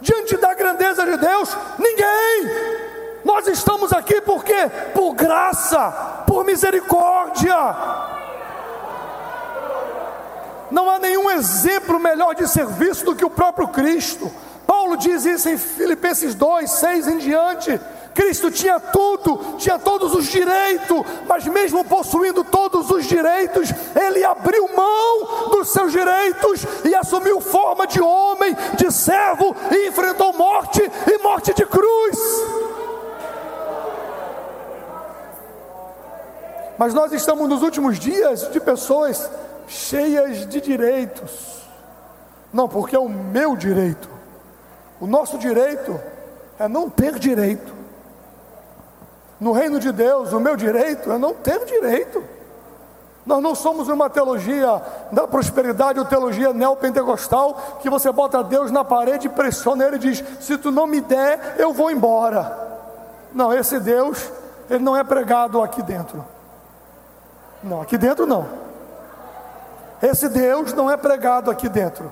Diante 0.00 0.36
da 0.36 0.54
grandeza 0.54 1.04
de 1.04 1.16
Deus, 1.16 1.56
ninguém. 1.76 3.20
Nós 3.24 3.48
estamos 3.48 3.92
aqui 3.92 4.20
por 4.20 4.44
quê? 4.44 4.70
Por 4.94 5.14
graça, 5.14 5.90
por 6.28 6.44
misericórdia. 6.44 7.56
Não 10.70 10.88
há 10.88 11.00
nenhum 11.00 11.28
exemplo 11.28 11.98
melhor 11.98 12.36
de 12.36 12.46
serviço 12.46 13.04
do 13.04 13.16
que 13.16 13.24
o 13.24 13.30
próprio 13.30 13.66
Cristo. 13.66 14.30
Paulo 14.64 14.96
diz 14.96 15.24
isso 15.24 15.48
em 15.48 15.58
Filipenses 15.58 16.36
2, 16.36 16.70
6 16.70 17.08
em 17.08 17.18
diante. 17.18 17.80
Cristo 18.14 18.50
tinha 18.50 18.78
tudo, 18.78 19.56
tinha 19.58 19.78
todos 19.78 20.14
os 20.14 20.26
direitos, 20.26 21.02
mas 21.26 21.46
mesmo 21.46 21.84
possuindo 21.84 22.42
todos 22.44 22.90
os 22.90 23.06
direitos, 23.06 23.70
ele 23.94 24.24
abriu 24.24 24.68
mão 24.74 25.50
dos 25.50 25.72
seus 25.72 25.92
direitos 25.92 26.64
e 26.84 26.94
assumiu 26.94 27.40
forma 27.40 27.86
de 27.86 28.00
homem, 28.00 28.56
de 28.76 28.90
servo 28.90 29.54
e 29.70 29.88
enfrentou 29.88 30.32
morte 30.32 30.82
e 30.82 31.18
morte 31.22 31.54
de 31.54 31.64
cruz. 31.66 32.18
Mas 36.76 36.94
nós 36.94 37.12
estamos 37.12 37.48
nos 37.48 37.62
últimos 37.62 37.98
dias 37.98 38.50
de 38.50 38.58
pessoas 38.58 39.30
cheias 39.68 40.46
de 40.48 40.60
direitos. 40.60 41.60
Não, 42.52 42.68
porque 42.68 42.96
é 42.96 42.98
o 42.98 43.08
meu 43.08 43.54
direito. 43.54 44.08
O 44.98 45.06
nosso 45.06 45.38
direito 45.38 46.00
é 46.58 46.66
não 46.66 46.90
ter 46.90 47.18
direito. 47.18 47.79
No 49.40 49.52
reino 49.52 49.80
de 49.80 49.90
Deus, 49.90 50.32
o 50.32 50.38
meu 50.38 50.54
direito 50.54 51.10
é 51.10 51.16
não 51.16 51.32
ter 51.32 51.64
direito. 51.64 52.22
Nós 53.24 53.42
não 53.42 53.54
somos 53.54 53.88
uma 53.88 54.10
teologia 54.10 54.82
da 55.12 55.26
prosperidade 55.26 55.98
ou 55.98 56.04
teologia 56.04 56.52
neopentecostal 56.52 57.78
que 57.80 57.88
você 57.88 58.10
bota 58.10 58.42
Deus 58.42 58.70
na 58.70 58.84
parede, 58.84 59.28
pressiona 59.28 59.84
ele 59.84 59.96
e 59.96 59.98
diz: 60.00 60.24
se 60.40 60.58
tu 60.58 60.70
não 60.70 60.86
me 60.86 61.00
der, 61.00 61.54
eu 61.58 61.72
vou 61.72 61.90
embora. 61.90 62.68
Não, 63.32 63.52
esse 63.52 63.78
Deus, 63.78 64.30
ele 64.68 64.82
não 64.82 64.96
é 64.96 65.04
pregado 65.04 65.62
aqui 65.62 65.82
dentro. 65.82 66.24
Não, 67.62 67.80
aqui 67.80 67.96
dentro 67.96 68.26
não. 68.26 68.46
Esse 70.02 70.28
Deus 70.28 70.72
não 70.72 70.90
é 70.90 70.96
pregado 70.96 71.50
aqui 71.50 71.68
dentro. 71.68 72.10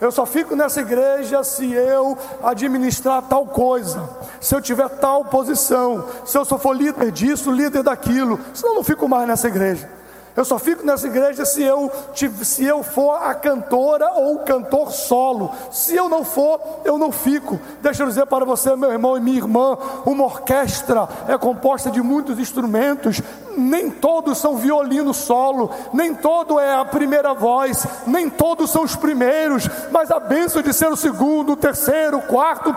Eu 0.00 0.12
só 0.12 0.26
fico 0.26 0.54
nessa 0.54 0.80
igreja 0.80 1.42
se 1.42 1.72
eu 1.72 2.16
administrar 2.42 3.22
tal 3.22 3.46
coisa, 3.46 4.08
se 4.40 4.54
eu 4.54 4.60
tiver 4.60 4.88
tal 4.88 5.24
posição, 5.24 6.04
se 6.24 6.36
eu 6.36 6.44
só 6.44 6.58
for 6.58 6.76
líder 6.76 7.10
disso, 7.10 7.50
líder 7.50 7.82
daquilo, 7.82 8.38
senão 8.52 8.72
eu 8.72 8.76
não 8.76 8.84
fico 8.84 9.08
mais 9.08 9.26
nessa 9.26 9.48
igreja. 9.48 9.96
Eu 10.36 10.44
só 10.44 10.58
fico 10.58 10.84
nessa 10.84 11.06
igreja 11.06 11.46
se 11.46 11.62
eu, 11.62 11.90
se 12.14 12.62
eu 12.62 12.82
for 12.82 13.14
a 13.22 13.34
cantora 13.34 14.12
ou 14.12 14.40
cantor 14.40 14.92
solo. 14.92 15.50
Se 15.72 15.96
eu 15.96 16.10
não 16.10 16.22
for, 16.22 16.60
eu 16.84 16.98
não 16.98 17.10
fico. 17.10 17.58
Deixa 17.80 18.02
eu 18.02 18.06
dizer 18.06 18.26
para 18.26 18.44
você, 18.44 18.76
meu 18.76 18.92
irmão 18.92 19.16
e 19.16 19.20
minha 19.20 19.38
irmã: 19.38 19.78
uma 20.04 20.24
orquestra 20.24 21.08
é 21.26 21.38
composta 21.38 21.90
de 21.90 22.02
muitos 22.02 22.38
instrumentos, 22.38 23.22
nem 23.56 23.90
todos 23.90 24.38
são 24.38 24.56
violino 24.56 25.14
solo, 25.14 25.70
nem 25.92 26.14
todo 26.14 26.60
é 26.60 26.74
a 26.74 26.84
primeira 26.84 27.32
voz, 27.32 27.86
nem 28.06 28.28
todos 28.28 28.70
são 28.70 28.82
os 28.82 28.94
primeiros, 28.94 29.68
mas 29.90 30.10
a 30.10 30.20
bênção 30.20 30.62
de 30.62 30.72
ser 30.72 30.88
o 30.88 30.96
segundo, 30.96 31.52
o 31.52 31.56
terceiro, 31.56 32.18
o 32.18 32.22
quarto, 32.22 32.74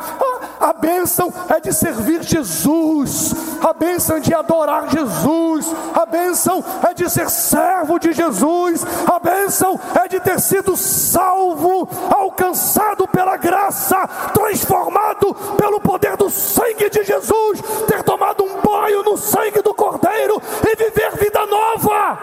a, 0.59 0.73
bênção 0.73 1.31
é 1.49 1.59
de 1.59 1.73
servir 1.73 2.23
Jesus, 2.23 3.33
a 3.61 3.73
bênção 3.73 4.17
é 4.17 4.19
de 4.19 4.33
adorar 4.33 4.89
Jesus, 4.89 5.65
a 5.93 6.05
bênção 6.05 6.63
é 6.89 6.93
de 6.93 7.09
ser 7.09 7.29
servo 7.29 7.99
de 7.99 8.13
Jesus, 8.13 8.85
a 9.05 9.19
bênção 9.19 9.79
é 10.01 10.07
de 10.07 10.19
ter 10.19 10.39
sido 10.39 10.77
salvo, 10.77 11.87
alcançado 12.09 13.07
pela 13.07 13.35
graça, 13.35 14.07
transformado 14.33 15.35
pelo 15.57 15.81
poder 15.81 16.15
do 16.15 16.29
sangue 16.29 16.89
de 16.89 17.03
Jesus, 17.03 17.61
ter 17.87 18.03
tomado 18.03 18.43
um 18.43 18.61
banho 18.61 19.03
no 19.03 19.17
sangue 19.17 19.61
do 19.61 19.73
Cordeiro 19.73 20.41
e 20.71 20.75
viver 20.75 21.11
vida 21.17 21.45
nova. 21.45 22.17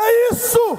É 0.00 0.32
isso. 0.32 0.78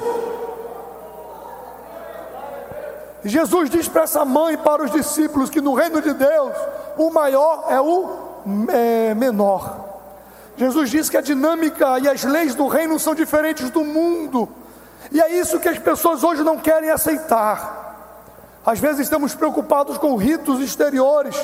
Jesus 3.23 3.69
diz 3.69 3.87
para 3.87 4.03
essa 4.03 4.23
mãe 4.23 4.55
para 4.57 4.83
os 4.83 4.91
discípulos 4.91 5.49
que 5.49 5.59
no 5.59 5.73
reino 5.73 6.01
de 6.01 6.13
Deus 6.13 6.53
o 6.95 7.09
maior 7.09 7.65
é 7.69 7.81
o 7.81 8.09
é, 8.69 9.13
menor. 9.15 9.83
Jesus 10.57 10.89
diz 10.89 11.09
que 11.09 11.17
a 11.17 11.21
dinâmica 11.21 11.99
e 11.99 12.07
as 12.07 12.23
leis 12.23 12.55
do 12.55 12.67
reino 12.67 12.99
são 12.99 13.15
diferentes 13.15 13.69
do 13.69 13.83
mundo. 13.83 14.47
E 15.11 15.19
é 15.19 15.29
isso 15.31 15.59
que 15.59 15.67
as 15.67 15.79
pessoas 15.79 16.23
hoje 16.23 16.43
não 16.43 16.57
querem 16.57 16.91
aceitar. 16.91 17.83
Às 18.65 18.79
vezes 18.79 19.01
estamos 19.01 19.35
preocupados 19.35 19.97
com 19.97 20.15
ritos 20.15 20.59
exteriores 20.61 21.35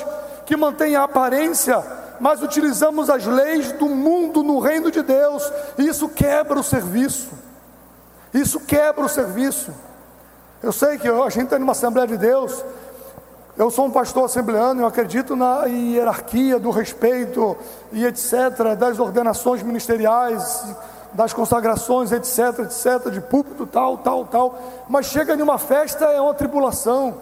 que 0.46 0.56
mantêm 0.56 0.96
a 0.96 1.04
aparência, 1.04 1.82
mas 2.22 2.40
utilizamos 2.40 3.10
as 3.10 3.26
leis 3.26 3.72
do 3.72 3.88
mundo 3.88 4.44
no 4.44 4.60
reino 4.60 4.92
de 4.92 5.02
Deus, 5.02 5.52
e 5.76 5.88
isso 5.88 6.08
quebra 6.08 6.56
o 6.56 6.62
serviço. 6.62 7.30
Isso 8.32 8.60
quebra 8.60 9.04
o 9.04 9.08
serviço. 9.08 9.72
Eu 10.62 10.70
sei 10.70 10.98
que 10.98 11.08
a 11.08 11.28
gente 11.28 11.46
está 11.46 11.58
numa 11.58 11.72
Assembleia 11.72 12.06
de 12.06 12.16
Deus, 12.16 12.64
eu 13.58 13.72
sou 13.72 13.86
um 13.86 13.90
pastor 13.90 14.26
assembleano, 14.26 14.82
eu 14.82 14.86
acredito 14.86 15.34
na 15.34 15.64
hierarquia 15.64 16.60
do 16.60 16.70
respeito 16.70 17.56
e 17.90 18.06
etc., 18.06 18.76
das 18.78 19.00
ordenações 19.00 19.60
ministeriais, 19.60 20.64
das 21.12 21.32
consagrações, 21.32 22.12
etc., 22.12 22.60
etc., 22.60 23.10
de 23.10 23.20
púlpito, 23.20 23.66
tal, 23.66 23.98
tal, 23.98 24.26
tal. 24.26 24.58
Mas 24.88 25.06
chega 25.06 25.34
em 25.34 25.42
uma 25.42 25.58
festa, 25.58 26.04
é 26.04 26.20
uma 26.20 26.34
tribulação. 26.34 27.16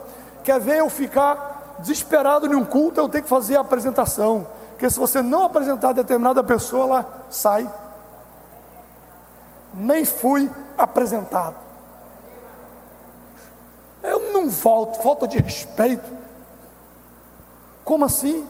Quer 0.45 0.61
ver 0.61 0.81
eu 0.81 0.91
ficar 0.91 1.77
desesperado 1.79 2.47
em 2.47 2.55
um 2.55 2.67
culto, 2.67 3.01
eu 3.01 3.09
tenho 3.09 3.25
que 3.25 3.31
fazer 3.31 3.57
a 3.57 3.61
apresentação. 3.61 4.60
Porque 4.81 4.89
se 4.89 4.99
você 4.99 5.21
não 5.21 5.45
apresentar 5.45 5.93
determinada 5.93 6.43
pessoa, 6.43 6.85
ela 6.85 7.25
sai. 7.29 7.71
Nem 9.75 10.07
fui 10.07 10.51
apresentado. 10.79 11.55
Eu 14.03 14.33
não 14.33 14.49
volto, 14.49 15.03
falta 15.03 15.29
de 15.29 15.37
respeito. 15.37 16.11
Como 17.85 18.07
assim? 18.07 18.49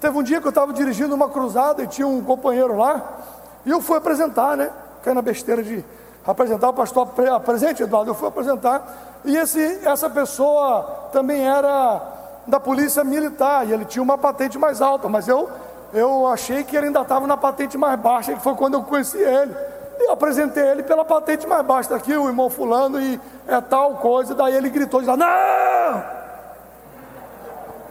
Teve 0.00 0.16
um 0.16 0.22
dia 0.22 0.40
que 0.40 0.46
eu 0.46 0.50
estava 0.50 0.72
dirigindo 0.72 1.12
uma 1.12 1.28
cruzada 1.28 1.82
e 1.82 1.88
tinha 1.88 2.06
um 2.06 2.22
companheiro 2.22 2.76
lá, 2.76 3.18
e 3.66 3.70
eu 3.70 3.80
fui 3.80 3.98
apresentar, 3.98 4.56
né? 4.56 4.70
Cai 5.02 5.12
na 5.12 5.22
besteira 5.22 5.64
de 5.64 5.84
apresentar, 6.24 6.68
o 6.68 6.74
pastor 6.74 7.08
presente, 7.44 7.82
Eduardo, 7.82 8.12
eu 8.12 8.14
fui 8.14 8.28
apresentar, 8.28 9.20
e 9.24 9.36
esse, 9.36 9.80
essa 9.84 10.08
pessoa 10.08 11.08
também 11.10 11.44
era 11.44 12.11
da 12.46 12.58
polícia 12.58 13.04
militar, 13.04 13.66
e 13.66 13.72
ele 13.72 13.84
tinha 13.84 14.02
uma 14.02 14.18
patente 14.18 14.58
mais 14.58 14.82
alta, 14.82 15.08
mas 15.08 15.28
eu, 15.28 15.50
eu 15.92 16.26
achei 16.26 16.64
que 16.64 16.76
ele 16.76 16.86
ainda 16.86 17.02
estava 17.02 17.26
na 17.26 17.36
patente 17.36 17.78
mais 17.78 17.98
baixa, 17.98 18.34
que 18.34 18.42
foi 18.42 18.54
quando 18.54 18.74
eu 18.74 18.82
conheci 18.82 19.18
ele. 19.18 19.54
E 19.98 20.08
eu 20.08 20.12
apresentei 20.12 20.64
ele 20.64 20.82
pela 20.82 21.04
patente 21.04 21.46
mais 21.46 21.64
baixa, 21.64 21.90
tá 21.90 21.96
aqui 21.96 22.16
o 22.16 22.28
irmão 22.28 22.50
fulano, 22.50 23.00
e 23.00 23.20
é 23.46 23.60
tal 23.60 23.94
coisa, 23.96 24.34
daí 24.34 24.54
ele 24.54 24.70
gritou, 24.70 25.00
disse, 25.00 25.16
não! 25.16 26.22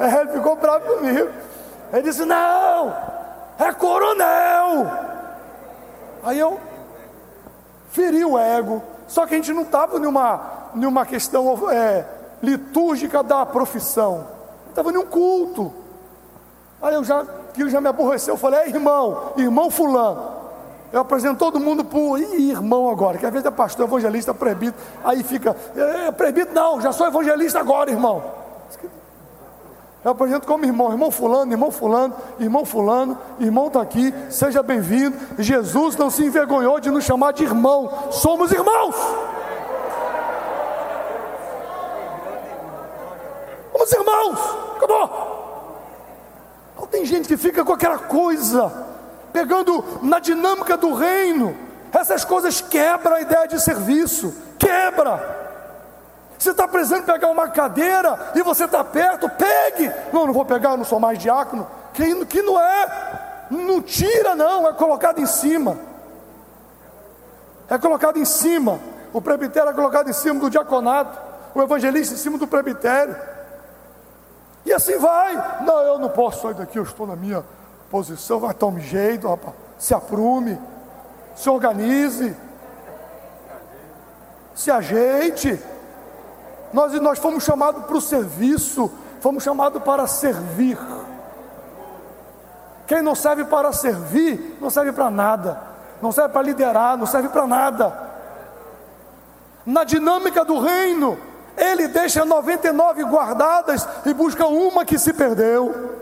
Ele 0.02 0.32
ficou 0.32 0.56
bravo 0.56 0.96
comigo. 0.96 1.30
Ele 1.94 2.02
disse: 2.02 2.26
Não, 2.26 2.96
é 3.60 3.72
coronel. 3.74 4.88
Aí 6.24 6.40
eu 6.40 6.60
feri 7.92 8.26
o 8.26 8.38
ego. 8.38 8.82
Só 9.08 9.26
que 9.28 9.34
a 9.34 9.38
gente 9.38 9.54
não 9.54 9.64
estava 9.64 10.00
numa, 10.00 10.70
numa 10.74 11.06
questão 11.06 11.70
é, 11.70 12.06
litúrgica 12.42 13.22
da 13.22 13.46
profissão. 13.46 14.28
Estava 14.72 14.92
em 14.92 14.98
um 14.98 15.06
culto. 15.06 15.72
Aí 16.82 16.96
eu 16.96 17.04
já, 17.04 17.22
aquilo 17.22 17.70
já 17.70 17.80
me 17.80 17.90
aborreceu. 17.90 18.34
Eu 18.34 18.38
falei: 18.38 18.62
irmão, 18.68 19.34
irmão 19.38 19.70
Fulano. 19.70 20.42
Eu 20.92 21.00
apresento 21.00 21.38
todo 21.38 21.58
mundo 21.58 21.86
por 21.86 22.20
irmão 22.20 22.90
agora, 22.90 23.18
que 23.18 23.26
às 23.26 23.32
vezes 23.32 23.46
é 23.46 23.52
pastor, 23.52 23.88
evangelista, 23.88 24.34
prebito, 24.34 24.78
aí 25.06 25.24
fica, 25.24 25.56
é, 25.74 26.08
é 26.08 26.12
prebito 26.12 26.54
não, 26.54 26.82
já 26.82 26.92
sou 26.92 27.08
evangelista 27.08 27.60
agora, 27.60 27.90
irmão. 27.90 28.22
Eu 30.04 30.12
apresento 30.12 30.46
como 30.46 30.66
irmão, 30.66 30.92
irmão 30.92 31.10
fulano, 31.10 31.54
irmão 31.54 31.72
fulano, 31.72 32.14
irmão 32.40 32.66
fulano, 32.66 33.18
irmão 33.40 33.68
está 33.68 33.82
aqui, 33.82 34.14
seja 34.30 34.62
bem-vindo. 34.62 35.16
Jesus 35.38 35.96
não 35.96 36.10
se 36.10 36.26
envergonhou 36.26 36.80
de 36.80 36.90
nos 36.90 37.06
chamar 37.06 37.32
de 37.32 37.44
irmão, 37.44 37.90
somos 38.12 38.52
irmãos. 38.52 38.96
Somos 43.82 43.92
irmãos, 43.94 44.40
acabou. 44.76 45.80
Não 46.80 46.86
tem 46.86 47.06
gente 47.06 47.28
que 47.28 47.38
fica 47.38 47.64
com 47.66 47.74
aquela 47.74 47.98
coisa, 47.98 48.72
pegando 49.34 49.84
na 50.04 50.20
dinâmica 50.20 50.78
do 50.78 50.94
reino, 50.94 51.58
essas 51.92 52.24
coisas 52.24 52.62
quebram 52.62 53.16
a 53.16 53.22
ideia 53.22 53.48
de 53.48 53.60
serviço, 53.60 54.36
quebra. 54.60 55.40
Você 56.38 56.52
está 56.52 56.68
precisando 56.68 57.06
pegar 57.06 57.30
uma 57.30 57.50
cadeira 57.50 58.32
e 58.36 58.44
você 58.44 58.66
está 58.66 58.84
perto, 58.84 59.30
pegue. 59.30 59.92
Não, 60.14 60.28
não 60.28 60.34
vou 60.34 60.46
pegar, 60.46 60.78
não 60.78 60.86
sou 60.86 61.00
mais 61.00 61.18
diácono. 61.18 61.68
Que, 61.94 62.26
que 62.26 62.42
não 62.42 62.60
é, 62.60 63.48
não 63.50 63.82
tira, 63.82 64.36
não, 64.36 64.68
é 64.68 64.74
colocado 64.74 65.20
em 65.20 65.26
cima. 65.26 65.78
É 67.70 67.78
colocado 67.78 68.18
em 68.18 68.26
cima. 68.26 68.80
O 69.12 69.22
presbitério 69.22 69.70
é 69.70 69.74
colocado 69.74 70.10
em 70.10 70.14
cima 70.14 70.40
do 70.40 70.50
diaconato, 70.50 71.20
o 71.56 71.62
evangelista 71.62 72.14
em 72.14 72.18
cima 72.18 72.38
do 72.38 72.48
presbitério. 72.48 73.31
E 74.72 74.74
assim 74.74 74.98
vai. 74.98 75.64
Não, 75.66 75.82
eu 75.82 76.00
não 76.00 76.08
posso 76.08 76.44
sair 76.44 76.54
daqui, 76.54 76.80
eu 76.80 76.84
estou 76.84 77.06
na 77.06 77.14
minha 77.14 77.44
posição. 77.90 78.40
Vai, 78.40 78.54
tome 78.54 78.80
jeito, 78.80 79.28
rapaz. 79.28 79.54
Se 79.78 79.94
aprume, 79.94 80.58
se 81.36 81.50
organize, 81.50 82.34
se 84.56 84.72
ajeite. 84.72 85.62
Nós, 86.72 86.94
nós 87.02 87.20
fomos 87.20 87.44
chamados 87.44 87.84
para 87.84 87.98
o 87.98 88.00
serviço, 88.00 88.90
fomos 89.20 89.44
chamados 89.44 89.84
para 89.84 90.08
servir. 90.08 90.78
Quem 92.88 93.02
não 93.02 93.14
serve 93.14 93.44
para 93.44 93.74
servir, 93.74 94.58
não 94.62 94.70
serve 94.70 94.94
para 94.94 95.12
nada, 95.12 95.62
não 96.02 96.14
serve 96.14 96.30
para 96.30 96.44
liderar, 96.44 96.96
não 96.96 97.06
serve 97.06 97.28
para 97.28 97.46
nada. 97.46 98.10
Na 99.66 99.84
dinâmica 99.84 100.46
do 100.46 100.60
reino, 100.60 101.18
ele 101.58 101.88
deixa 101.88 102.26
99 102.26 103.04
guardadas 103.04 103.88
e 104.06 104.14
busca 104.14 104.46
uma 104.48 104.86
que 104.86 104.98
se 104.98 105.14
perdeu. 105.14 106.00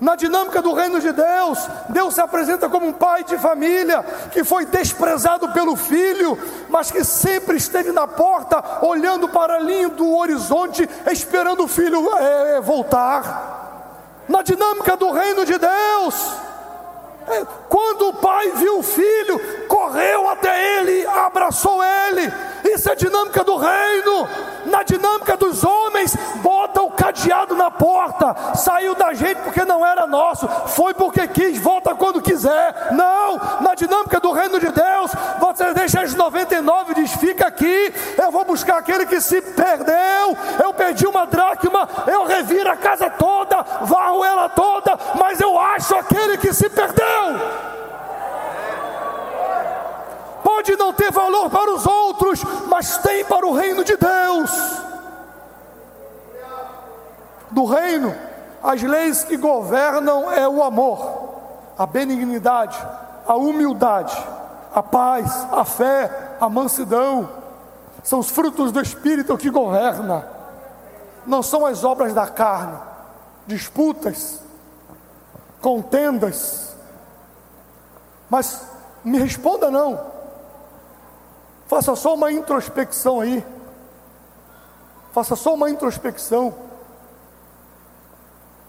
Na 0.00 0.16
dinâmica 0.16 0.62
do 0.62 0.72
reino 0.72 0.98
de 0.98 1.12
Deus, 1.12 1.58
Deus 1.90 2.14
se 2.14 2.22
apresenta 2.22 2.70
como 2.70 2.86
um 2.86 2.92
pai 2.92 3.22
de 3.22 3.36
família 3.36 4.02
que 4.32 4.42
foi 4.42 4.64
desprezado 4.64 5.50
pelo 5.50 5.76
filho, 5.76 6.38
mas 6.70 6.90
que 6.90 7.04
sempre 7.04 7.58
esteve 7.58 7.92
na 7.92 8.06
porta, 8.06 8.64
olhando 8.80 9.28
para 9.28 9.56
a 9.56 9.58
linha 9.58 9.90
do 9.90 10.16
horizonte, 10.16 10.88
esperando 11.10 11.64
o 11.64 11.68
filho 11.68 12.08
é, 12.16 12.60
voltar. 12.62 14.22
Na 14.26 14.40
dinâmica 14.40 14.96
do 14.96 15.10
reino 15.10 15.44
de 15.44 15.58
Deus, 15.58 16.32
quando 17.68 18.08
o 18.08 18.14
pai 18.14 18.50
viu 18.52 18.78
o 18.78 18.82
filho, 18.82 19.66
correu 19.66 20.28
até 20.28 20.78
ele, 20.78 21.06
abraçou 21.06 21.82
ele. 21.82 22.32
Isso 22.64 22.90
é 22.90 22.94
dinâmica 22.94 23.42
do 23.42 23.56
reino. 23.56 24.28
Na 24.66 24.82
dinâmica 24.82 25.36
dos 25.36 25.64
homens, 25.64 26.14
bota 26.36 26.82
o 26.82 26.90
cadeado 26.90 27.54
na 27.56 27.70
porta. 27.70 28.54
Saiu 28.54 28.94
da 28.94 29.12
gente 29.14 29.38
porque 29.38 29.64
não 29.64 29.84
era 29.84 30.06
nosso, 30.06 30.46
foi 30.68 30.92
porque 30.94 31.26
quis, 31.28 31.58
volta 31.58 31.94
quando 31.94 32.20
quiser. 32.20 32.92
Não, 32.92 33.40
na 33.60 33.69
deixa 35.74 36.00
as 36.00 36.14
99 36.14 36.92
e 36.92 36.94
diz: 36.96 37.12
fica 37.12 37.46
aqui. 37.46 37.92
Eu 38.16 38.30
vou 38.30 38.44
buscar 38.44 38.78
aquele 38.78 39.06
que 39.06 39.20
se 39.20 39.40
perdeu. 39.40 40.36
Eu 40.62 40.72
perdi 40.74 41.06
uma 41.06 41.26
dracma, 41.26 41.88
eu 42.06 42.24
reviro 42.24 42.70
a 42.70 42.76
casa 42.76 43.10
toda, 43.10 43.62
varro 43.82 44.24
ela 44.24 44.48
toda, 44.48 44.98
mas 45.18 45.40
eu 45.40 45.58
acho 45.58 45.94
aquele 45.94 46.38
que 46.38 46.52
se 46.52 46.68
perdeu. 46.68 47.60
Pode 50.42 50.76
não 50.76 50.92
ter 50.92 51.10
valor 51.10 51.50
para 51.50 51.70
os 51.72 51.86
outros, 51.86 52.42
mas 52.66 52.98
tem 52.98 53.24
para 53.24 53.46
o 53.46 53.52
reino 53.52 53.84
de 53.84 53.96
Deus. 53.96 54.50
Do 57.50 57.64
reino, 57.64 58.14
as 58.62 58.82
leis 58.82 59.24
que 59.24 59.36
governam 59.36 60.30
é 60.30 60.46
o 60.48 60.62
amor, 60.62 61.40
a 61.78 61.86
benignidade, 61.86 62.78
a 63.26 63.34
humildade, 63.34 64.16
a 64.74 64.82
paz, 64.82 65.46
a 65.52 65.64
fé, 65.64 66.36
a 66.40 66.48
mansidão. 66.48 67.28
São 68.02 68.20
os 68.20 68.30
frutos 68.30 68.72
do 68.72 68.80
Espírito 68.80 69.36
que 69.36 69.50
governa. 69.50 70.26
Não 71.26 71.42
são 71.42 71.66
as 71.66 71.84
obras 71.84 72.14
da 72.14 72.26
carne, 72.26 72.78
disputas, 73.46 74.40
contendas. 75.60 76.74
Mas 78.28 78.66
me 79.04 79.18
responda 79.18 79.70
não. 79.70 80.00
Faça 81.66 81.94
só 81.94 82.14
uma 82.14 82.32
introspecção 82.32 83.20
aí. 83.20 83.44
Faça 85.12 85.36
só 85.36 85.54
uma 85.54 85.68
introspecção. 85.68 86.54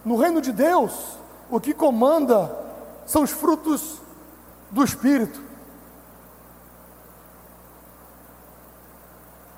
No 0.04 0.18
reino 0.18 0.42
de 0.42 0.52
Deus, 0.52 1.18
o 1.50 1.60
que 1.60 1.74
comanda 1.74 2.56
são 3.06 3.24
os 3.24 3.32
frutos 3.32 4.00
do 4.72 4.84
Espírito. 4.84 5.51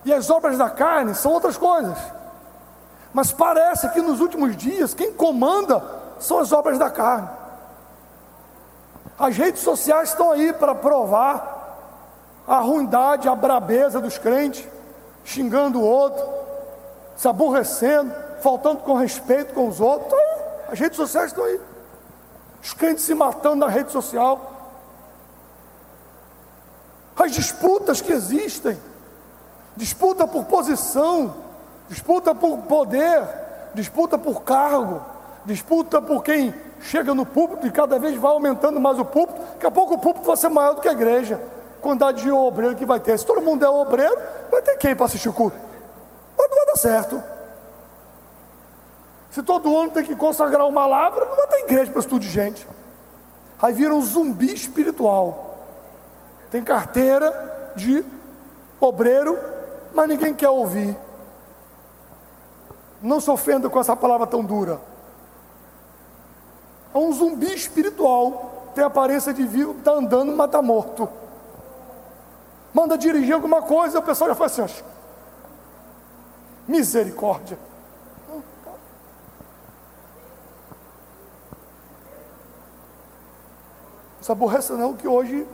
E 0.06 0.14
as 0.14 0.30
obras 0.30 0.58
da 0.58 0.70
carne 0.70 1.16
são 1.16 1.32
outras 1.32 1.58
coisas. 1.58 1.98
Mas 3.14 3.32
parece 3.32 3.90
que 3.90 4.02
nos 4.02 4.20
últimos 4.20 4.58
dias, 4.58 4.94
quem 4.94 5.14
comanda 5.14 5.84
são 6.20 6.40
as 6.40 6.52
obras 6.52 6.80
da 6.80 6.90
carne. 6.90 7.30
As 9.18 9.38
redes 9.38 9.62
sociais 9.62 10.10
estão 10.10 10.32
aí 10.32 10.52
para 10.52 10.74
provar 10.74 11.54
a 12.48 12.60
ruindade, 12.60 13.30
a 13.30 13.36
brabeza 13.36 14.02
dos 14.02 14.18
crentes, 14.18 14.68
xingando 15.24 15.80
o 15.80 15.86
outro, 15.86 16.26
se 17.16 17.28
aborrecendo, 17.28 18.14
faltando 18.42 18.80
com 18.80 18.96
respeito 18.96 19.54
com 19.54 19.68
os 19.68 19.80
outros. 19.80 20.20
As 20.68 20.80
redes 20.80 20.98
sociais 20.98 21.28
estão 21.28 21.46
aí. 21.46 21.62
Os 22.62 22.74
crentes 22.74 23.04
se 23.04 23.14
matando 23.14 23.58
na 23.58 23.68
rede 23.68 23.92
social. 23.92 24.52
As 27.16 27.32
disputas 27.32 28.02
que 28.02 28.12
existem, 28.12 28.78
disputa 29.76 30.28
por 30.28 30.46
posição, 30.46 31.36
disputa 31.90 32.34
por 32.34 32.58
poder, 32.60 33.24
disputa 33.74 34.18
por 34.18 34.44
cargo, 34.44 35.02
disputa 35.46 36.02
por 36.02 36.24
quem 36.24 36.54
chega 36.82 37.14
no 37.14 37.26
púlpito 37.26 37.68
e 37.68 37.72
cada 37.72 37.98
vez 37.98 38.16
vai 38.18 38.32
aumentando 38.32 38.80
mais 38.80 39.00
o 39.00 39.06
púlpito. 39.06 39.40
Daqui 39.54 39.66
a 39.66 39.72
pouco 39.72 39.96
o 39.96 40.00
púlpito 40.00 40.26
vai 40.26 40.38
ser 40.38 40.50
maior 40.50 40.76
do 40.76 40.82
que 40.82 40.90
a 40.90 40.94
igreja 40.94 41.40
quantidade 41.84 42.24
de 42.24 42.32
obreiro 42.32 42.76
que 42.78 42.86
vai 42.86 43.00
ter. 43.00 43.20
Se 43.20 43.26
todo 43.26 43.42
mundo 43.42 43.64
é 43.64 43.70
obreiro, 43.70 44.18
vai 44.50 44.62
ter 44.62 44.78
quem 44.78 44.96
para 44.96 45.06
assistir 45.06 45.28
o 45.28 45.34
culto? 45.34 45.58
Mas 46.38 46.50
não 46.50 46.56
vai 46.56 46.66
dar 46.66 46.78
certo. 46.78 47.22
Se 49.30 49.44
todo 49.44 49.78
ano 49.78 49.92
tem 49.92 50.04
que 50.04 50.16
consagrar 50.16 50.66
uma 50.66 50.86
lavra, 50.86 51.26
não 51.26 51.36
vai 51.36 51.48
ter 51.48 51.60
igreja 51.60 51.92
para 51.92 52.00
estudo 52.00 52.22
de 52.22 52.30
gente. 52.30 52.66
Aí 53.62 53.74
vira 53.74 53.94
um 53.94 54.02
zumbi 54.02 54.54
espiritual. 54.54 55.58
Tem 56.50 56.64
carteira 56.64 57.74
de 57.76 58.06
obreiro, 58.80 59.38
mas 59.94 60.08
ninguém 60.08 60.34
quer 60.34 60.50
ouvir. 60.50 60.98
Não 63.02 63.20
se 63.20 63.30
ofenda 63.30 63.70
com 63.70 63.80
essa 63.80 63.96
palavra 63.96 64.26
tão 64.26 64.44
dura. 64.44 64.80
É 66.94 66.98
um 66.98 67.12
zumbi 67.12 67.54
espiritual. 67.54 68.72
Tem 68.74 68.84
aparência 68.84 69.34
de 69.34 69.46
vivo, 69.46 69.78
está 69.78 69.92
andando, 69.92 70.36
mas 70.36 70.48
está 70.48 70.62
morto 70.62 71.08
manda 72.74 72.98
dirigir 72.98 73.34
alguma 73.34 73.62
coisa, 73.62 74.00
o 74.00 74.02
pessoal 74.02 74.32
já 74.32 74.36
faz 74.36 74.60
assim, 74.60 74.84
misericórdia. 76.68 77.58
Não 78.30 78.44
se 84.22 84.32
aborreça 84.32 84.76
não 84.76 84.94
que 84.94 85.08
hoje 85.08 85.46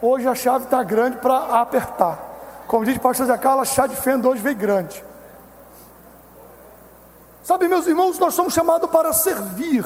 hoje 0.00 0.28
a 0.28 0.34
chave 0.34 0.64
está 0.64 0.82
grande 0.82 1.16
para 1.18 1.60
apertar. 1.60 2.31
Como 2.72 2.86
diz 2.86 2.96
o 2.96 3.00
pastor 3.00 3.26
Zé 3.26 3.36
Carlos, 3.36 3.68
chave 3.68 3.94
de 3.94 4.00
fenda 4.00 4.26
hoje 4.26 4.40
veio 4.40 4.56
grande. 4.56 5.04
Sabe, 7.44 7.68
meus 7.68 7.86
irmãos, 7.86 8.18
nós 8.18 8.32
somos 8.32 8.54
chamados 8.54 8.88
para 8.88 9.12
servir. 9.12 9.84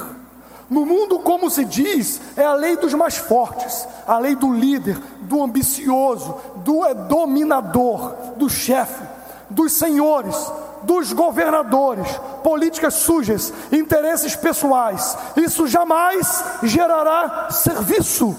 No 0.71 0.87
mundo, 0.87 1.19
como 1.19 1.51
se 1.51 1.65
diz, 1.65 2.21
é 2.37 2.45
a 2.45 2.53
lei 2.53 2.77
dos 2.77 2.95
mais 2.95 3.17
fortes, 3.17 3.89
a 4.07 4.21
lei 4.21 4.37
do 4.37 4.53
líder, 4.53 4.97
do 5.23 5.43
ambicioso, 5.43 6.37
do 6.59 6.85
é, 6.85 6.95
dominador, 6.95 8.15
do 8.37 8.49
chefe, 8.49 9.03
dos 9.51 9.73
senhores, 9.73 10.37
dos 10.85 11.13
governadores, 11.13 12.07
políticas 12.45 12.95
sujas, 12.95 13.53
interesses 13.73 14.37
pessoais. 14.37 15.19
Isso 15.37 15.67
jamais 15.67 16.45
gerará 16.63 17.49
serviço, 17.51 18.37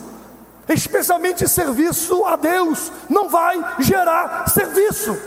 especialmente 0.69 1.47
serviço 1.47 2.25
a 2.25 2.35
Deus, 2.35 2.91
não 3.09 3.29
vai 3.29 3.57
gerar 3.79 4.49
serviço. 4.49 5.17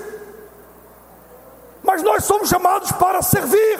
Mas 1.82 2.02
nós 2.02 2.24
somos 2.24 2.48
chamados 2.48 2.92
para 2.92 3.22
servir. 3.22 3.78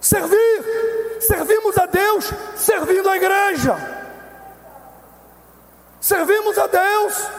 Servir 0.00 1.18
servimos 1.20 1.78
a 1.78 1.86
Deus 1.86 2.32
servindo 2.56 3.08
a 3.08 3.16
igreja. 3.16 3.76
Servimos 6.00 6.58
a 6.58 6.66
Deus 6.66 7.30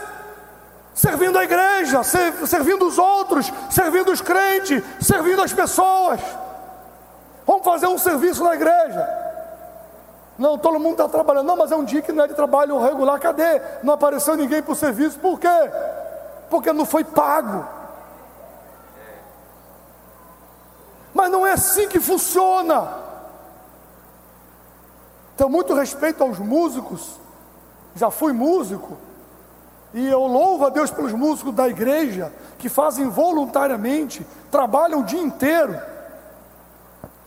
servindo 0.94 1.36
a 1.36 1.44
igreja, 1.44 2.02
servindo 2.04 2.86
os 2.86 2.98
outros, 2.98 3.52
servindo 3.68 4.12
os 4.12 4.20
crentes, 4.20 4.82
servindo 5.00 5.42
as 5.42 5.52
pessoas. 5.52 6.20
Vamos 7.44 7.64
fazer 7.64 7.88
um 7.88 7.98
serviço 7.98 8.42
na 8.44 8.54
igreja. 8.54 9.23
Não, 10.38 10.58
todo 10.58 10.78
mundo 10.78 10.92
está 10.92 11.08
trabalhando. 11.08 11.46
Não, 11.46 11.56
mas 11.56 11.70
é 11.70 11.76
um 11.76 11.84
dia 11.84 12.02
que 12.02 12.12
não 12.12 12.24
é 12.24 12.28
de 12.28 12.34
trabalho 12.34 12.80
regular. 12.80 13.20
Cadê? 13.20 13.60
Não 13.82 13.94
apareceu 13.94 14.36
ninguém 14.36 14.62
para 14.62 14.72
o 14.72 14.76
serviço. 14.76 15.18
Por 15.18 15.38
quê? 15.38 15.48
Porque 16.50 16.72
não 16.72 16.84
foi 16.84 17.04
pago. 17.04 17.66
Mas 21.14 21.30
não 21.30 21.46
é 21.46 21.52
assim 21.52 21.88
que 21.88 22.00
funciona. 22.00 23.04
Tenho 25.36 25.50
muito 25.50 25.74
respeito 25.74 26.22
aos 26.22 26.38
músicos, 26.38 27.18
já 27.94 28.10
fui 28.10 28.32
músico, 28.32 28.96
e 29.92 30.06
eu 30.08 30.26
louvo 30.26 30.66
a 30.66 30.70
Deus 30.70 30.90
pelos 30.90 31.12
músicos 31.12 31.54
da 31.54 31.68
igreja 31.68 32.32
que 32.58 32.68
fazem 32.68 33.08
voluntariamente, 33.08 34.26
trabalham 34.50 35.00
o 35.00 35.04
dia 35.04 35.20
inteiro, 35.20 35.80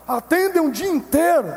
atendem 0.08 0.62
o 0.62 0.72
dia 0.72 0.89
inteiro, 0.89 1.54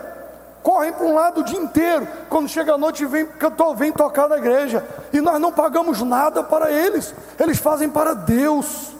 correm 0.62 0.92
para 0.92 1.06
um 1.06 1.14
lado 1.14 1.40
o 1.40 1.44
dia 1.44 1.58
inteiro, 1.58 2.06
quando 2.28 2.48
chega 2.48 2.74
a 2.74 2.78
noite 2.78 3.04
vem, 3.06 3.28
vem 3.76 3.92
tocar 3.92 4.28
na 4.28 4.38
igreja, 4.38 4.86
e 5.12 5.20
nós 5.20 5.40
não 5.40 5.52
pagamos 5.52 6.02
nada 6.02 6.42
para 6.42 6.70
eles, 6.70 7.14
eles 7.38 7.58
fazem 7.58 7.88
para 7.88 8.14
Deus. 8.14 8.92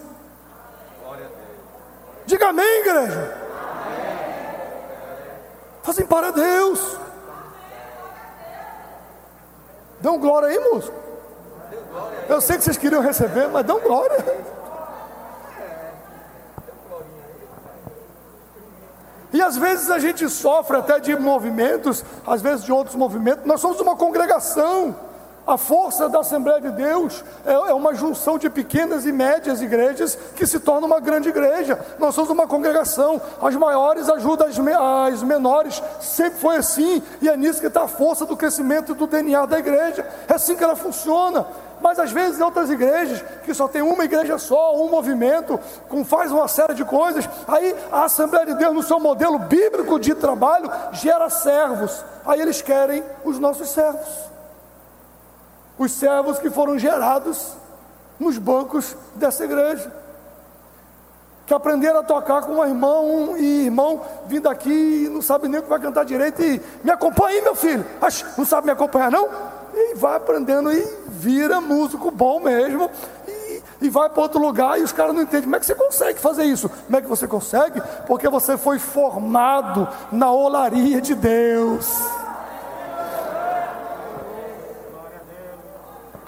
Diga 2.27 2.49
amém, 2.51 2.81
igreja. 2.81 3.37
Fazem 5.83 6.07
para 6.07 6.31
Deus. 6.31 6.99
Dão 10.01 10.18
glória 10.18 10.49
aí, 10.49 10.59
músico. 10.59 10.96
Eu 12.29 12.40
sei 12.40 12.57
que 12.57 12.64
vocês 12.64 12.77
queriam 12.77 13.03
receber, 13.03 13.49
mas 13.49 13.66
dão 13.66 13.81
glória. 13.81 14.16
E 19.33 19.40
às 19.40 19.57
vezes 19.57 19.90
a 19.90 19.99
gente 19.99 20.29
sofre 20.29 20.77
até 20.77 20.99
de 20.99 21.16
movimentos, 21.16 22.05
às 22.27 22.43
vezes 22.43 22.64
de 22.64 22.73
outros 22.73 22.97
movimentos. 22.97 23.45
Nós 23.45 23.61
somos 23.61 23.81
uma 23.81 23.97
congregação. 23.97 24.95
A 25.47 25.57
força 25.57 26.09
da 26.09 26.21
Assembleia 26.21 26.61
de 26.61 26.71
Deus 26.71 27.25
é, 27.45 27.53
é, 27.53 27.75
uma 27.75 27.95
junção 27.95 28.38
de 28.38 28.49
pequenas 28.49 29.05
e 29.05 29.11
médias 29.11 29.61
igrejas 29.61 30.16
que 30.37 30.47
se 30.47 30.61
torna 30.61 30.87
uma 30.87 31.01
grande 31.01 31.29
igreja. 31.29 31.79
Nós 31.99 32.14
somos 32.14 32.31
uma 32.31 32.47
congregação, 32.47 33.21
as 33.40 33.57
maiores 33.57 34.09
ajudam 34.09 34.47
as, 34.47 34.59
me, 34.59 34.73
as 34.73 35.23
menores, 35.23 35.83
sempre 36.01 36.38
foi 36.38 36.57
assim, 36.57 37.03
e 37.21 37.29
é 37.29 37.37
nisso 37.37 37.59
que 37.59 37.66
está 37.66 37.83
a 37.83 37.88
força 37.88 38.27
do 38.27 38.37
crescimento 38.37 38.95
do 38.95 39.07
DNA 39.07 39.47
da 39.47 39.59
igreja. 39.59 40.07
É 40.29 40.35
assim 40.35 40.55
que 40.55 40.62
ela 40.62 40.77
funciona. 40.77 41.47
Mas 41.81 41.99
às 41.99 42.12
vezes 42.12 42.38
em 42.38 42.43
outras 42.43 42.71
igrejas, 42.71 43.23
que 43.45 43.55
só 43.55 43.66
tem 43.66 43.83
uma 43.83 44.05
igreja 44.05 44.38
só, 44.38 44.77
um 44.77 44.90
movimento, 44.90 45.59
com, 45.88 46.05
faz 46.05 46.31
uma 46.31 46.49
série 46.49 46.75
de 46.75 46.85
coisas, 46.85 47.29
aí 47.49 47.75
a 47.90 48.05
Assembleia 48.05 48.47
de 48.47 48.55
Deus, 48.55 48.75
no 48.75 48.83
seu 48.83 49.01
modelo 49.01 49.38
bíblico 49.38 49.99
de 49.99 50.14
trabalho, 50.14 50.71
gera 50.93 51.31
servos. 51.31 52.05
Aí 52.27 52.40
eles 52.40 52.61
querem 52.61 53.03
os 53.25 53.38
nossos 53.38 53.71
servos 53.71 54.31
os 55.81 55.93
servos 55.93 56.38
que 56.38 56.51
foram 56.51 56.79
gerados 56.79 57.55
nos 58.19 58.37
bancos 58.37 58.95
dessa 59.14 59.45
igreja. 59.45 59.90
Que 61.47 61.55
aprenderam 61.55 62.01
a 62.01 62.03
tocar 62.03 62.43
com 62.43 62.53
um 62.53 62.64
irmão 62.64 63.35
e 63.38 63.64
irmão 63.64 64.03
vindo 64.27 64.47
aqui 64.47 65.09
não 65.11 65.23
sabe 65.23 65.49
nem 65.49 65.59
o 65.59 65.62
que 65.62 65.71
vai 65.71 65.81
cantar 65.81 66.05
direito 66.05 66.43
e 66.43 66.61
me 66.85 66.90
acompanha 66.90 67.38
aí, 67.38 67.40
meu 67.40 67.55
filho. 67.55 67.85
Não 68.37 68.45
sabe 68.45 68.66
me 68.66 68.73
acompanhar, 68.73 69.11
não? 69.11 69.27
E 69.75 69.95
vai 69.95 70.17
aprendendo 70.17 70.73
e 70.73 70.87
vira 71.09 71.61
músico 71.61 72.11
bom 72.11 72.41
mesmo 72.41 72.91
e, 73.27 73.63
e 73.83 73.89
vai 73.89 74.09
para 74.09 74.23
outro 74.23 74.41
lugar 74.41 74.79
e 74.79 74.83
os 74.83 74.93
caras 74.93 75.15
não 75.15 75.23
entendem. 75.23 75.45
Como 75.45 75.57
é 75.57 75.61
que 75.61 75.67
você 75.67 75.75
consegue 75.75 76.19
fazer 76.19 76.45
isso? 76.45 76.69
Como 76.69 76.97
é 76.97 77.01
que 77.01 77.09
você 77.09 77.27
consegue? 77.27 77.83
Porque 78.07 78.29
você 78.29 78.57
foi 78.57 78.79
formado 78.79 79.89
na 80.11 80.31
olaria 80.31 81.01
de 81.01 81.15
Deus. 81.15 81.87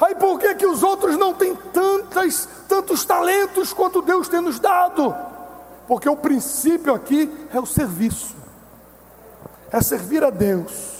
Aí 0.01 0.17
por 0.17 0.39
que, 0.41 0.55
que 0.57 0.67
os 0.67 0.83
outros 0.83 1.17
não 1.17 1.33
têm 1.33 1.55
tantas, 1.55 2.49
tantos 2.69 3.05
talentos 3.05 3.73
quanto 3.73 4.03
Deus 4.03 4.29
tem 4.29 4.41
nos 4.41 4.59
dado? 4.59 5.15
Porque 5.87 6.09
o 6.09 6.17
princípio 6.17 6.93
aqui 6.93 7.33
é 7.55 7.61
o 7.61 7.67
serviço, 7.67 8.35
é 9.71 9.81
servir 9.81 10.25
a 10.25 10.31
Deus. 10.31 10.92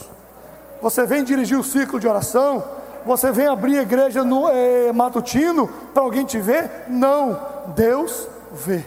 Você 0.83 1.05
vem 1.05 1.23
dirigir 1.23 1.57
o 1.57 1.63
ciclo 1.63 1.97
de 1.97 2.05
oração, 2.05 2.61
você 3.05 3.31
vem 3.31 3.47
abrir 3.47 3.79
a 3.79 3.83
igreja 3.83 4.21
no 4.21 4.49
é, 4.49 4.91
matutino 4.91 5.65
para 5.93 6.03
alguém 6.03 6.25
te 6.25 6.37
ver? 6.39 6.69
Não, 6.89 7.39
Deus 7.67 8.27
vê. 8.51 8.85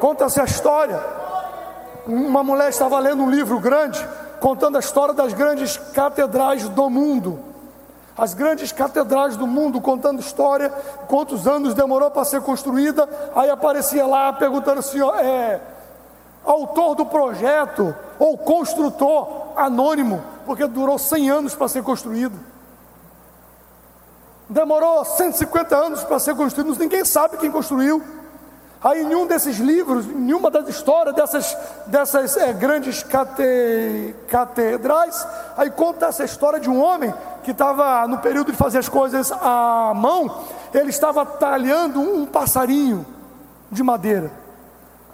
Conta-se 0.00 0.40
a 0.40 0.44
história. 0.44 1.00
Uma 2.04 2.42
mulher 2.42 2.68
estava 2.68 2.98
lendo 2.98 3.22
um 3.22 3.30
livro 3.30 3.60
grande 3.60 4.04
contando 4.40 4.76
a 4.76 4.80
história 4.80 5.14
das 5.14 5.32
grandes 5.32 5.76
catedrais 5.76 6.68
do 6.68 6.90
mundo. 6.90 7.38
As 8.18 8.34
grandes 8.34 8.72
catedrais 8.72 9.36
do 9.36 9.46
mundo, 9.46 9.80
contando 9.80 10.18
história, 10.18 10.68
quantos 11.06 11.46
anos 11.46 11.74
demorou 11.74 12.10
para 12.10 12.24
ser 12.24 12.40
construída. 12.40 13.08
Aí 13.36 13.48
aparecia 13.48 14.04
lá 14.04 14.32
perguntando 14.32 14.80
assim: 14.80 14.98
é, 15.20 15.60
autor 16.44 16.94
do 16.94 17.06
projeto 17.06 17.94
ou 18.18 18.36
construtor 18.38 19.52
anônimo, 19.56 20.22
porque 20.44 20.66
durou 20.66 20.98
100 20.98 21.30
anos 21.30 21.54
para 21.54 21.68
ser 21.68 21.82
construído. 21.82 22.38
Demorou 24.48 25.04
150 25.04 25.76
anos 25.76 26.04
para 26.04 26.18
ser 26.18 26.34
construído, 26.34 26.78
ninguém 26.78 27.04
sabe 27.04 27.38
quem 27.38 27.50
construiu. 27.50 28.02
Aí 28.84 29.00
em 29.00 29.14
um 29.14 29.26
desses 29.26 29.56
livros, 29.56 30.04
em 30.04 30.34
uma 30.34 30.50
das 30.50 30.68
histórias 30.68 31.14
dessas, 31.14 31.56
dessas 31.86 32.36
é, 32.36 32.52
grandes 32.52 33.02
cate, 33.02 34.14
catedrais, 34.28 35.26
aí 35.56 35.70
conta 35.70 36.04
essa 36.04 36.22
história 36.22 36.60
de 36.60 36.68
um 36.68 36.82
homem 36.82 37.12
que 37.42 37.52
estava 37.52 38.06
no 38.06 38.18
período 38.18 38.52
de 38.52 38.58
fazer 38.58 38.78
as 38.78 38.88
coisas 38.88 39.32
à 39.32 39.92
mão, 39.96 40.44
ele 40.74 40.90
estava 40.90 41.24
talhando 41.24 41.98
um 41.98 42.26
passarinho 42.26 43.06
de 43.70 43.82
madeira, 43.82 44.30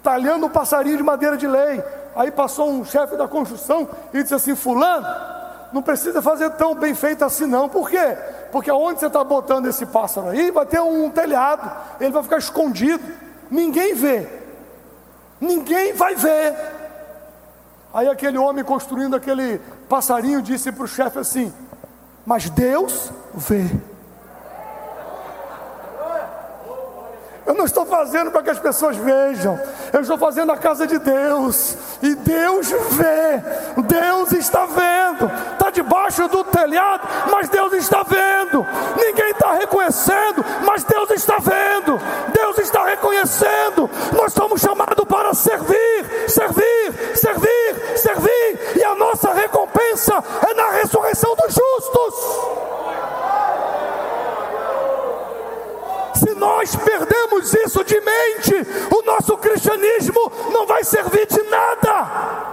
talhando 0.02 0.46
um 0.46 0.50
passarinho 0.50 0.96
de 0.96 1.02
madeira 1.02 1.36
de 1.36 1.46
lei. 1.46 1.82
Aí 2.14 2.30
passou 2.30 2.70
um 2.70 2.84
chefe 2.84 3.16
da 3.16 3.28
construção 3.28 3.88
e 4.12 4.22
disse 4.22 4.34
assim: 4.34 4.54
Fulano, 4.56 5.06
não 5.72 5.82
precisa 5.82 6.20
fazer 6.20 6.50
tão 6.50 6.74
bem 6.74 6.94
feito 6.94 7.24
assim, 7.24 7.46
não. 7.46 7.68
Por 7.68 7.88
quê? 7.88 8.16
Porque 8.50 8.70
aonde 8.70 9.00
você 9.00 9.06
está 9.06 9.22
botando 9.22 9.66
esse 9.66 9.86
pássaro 9.86 10.28
aí, 10.28 10.50
vai 10.50 10.66
ter 10.66 10.80
um 10.80 11.08
telhado, 11.10 11.70
ele 12.00 12.10
vai 12.10 12.22
ficar 12.22 12.38
escondido 12.38 13.02
ninguém 13.50 13.94
vê, 13.94 14.28
ninguém 15.40 15.92
vai 15.92 16.14
ver. 16.14 16.54
Aí 17.92 18.08
aquele 18.08 18.38
homem 18.38 18.64
construindo 18.64 19.16
aquele 19.16 19.58
passarinho 19.88 20.40
disse 20.40 20.70
para 20.70 20.84
o 20.84 20.88
chefe 20.88 21.18
assim: 21.18 21.52
Mas 22.24 22.48
Deus 22.48 23.10
vê. 23.34 23.68
Eu 27.46 27.54
não 27.54 27.64
estou 27.64 27.86
fazendo 27.86 28.30
para 28.30 28.42
que 28.42 28.50
as 28.50 28.58
pessoas 28.58 28.96
vejam, 28.96 29.58
eu 29.92 30.00
estou 30.00 30.18
fazendo 30.18 30.52
a 30.52 30.56
casa 30.56 30.86
de 30.86 30.98
Deus, 30.98 31.76
e 32.02 32.14
Deus 32.14 32.70
vê, 32.70 33.82
Deus 33.82 34.32
está 34.32 34.66
vendo, 34.66 35.30
está 35.52 35.70
debaixo 35.70 36.28
do 36.28 36.44
telhado, 36.44 37.08
mas 37.30 37.48
Deus 37.48 37.72
está 37.72 38.02
vendo, 38.02 38.66
ninguém 38.96 39.30
está 39.30 39.54
reconhecendo, 39.54 40.44
mas 40.64 40.84
Deus 40.84 41.10
está 41.10 41.38
vendo, 41.38 41.98
Deus 42.32 42.58
está 42.58 42.84
reconhecendo, 42.84 43.90
nós 44.12 44.32
somos 44.32 44.60
chamados 44.60 45.04
para 45.06 45.34
servir, 45.34 46.28
servir, 46.28 47.16
servir, 47.16 47.98
servir, 47.98 48.76
e 48.76 48.84
a 48.84 48.94
nossa 48.94 49.32
recompensa 49.32 50.22
é 50.48 50.54
na 50.54 50.70
ressurreição 50.70 51.34
dos 51.34 51.54
justos. 51.54 52.70
Se 56.14 56.34
nós 56.34 56.76
isso 57.54 57.84
de 57.84 58.00
mente, 58.00 58.54
o 58.94 59.02
nosso 59.02 59.36
cristianismo 59.38 60.32
não 60.52 60.66
vai 60.66 60.84
servir 60.84 61.26
de 61.26 61.42
nada. 61.44 62.50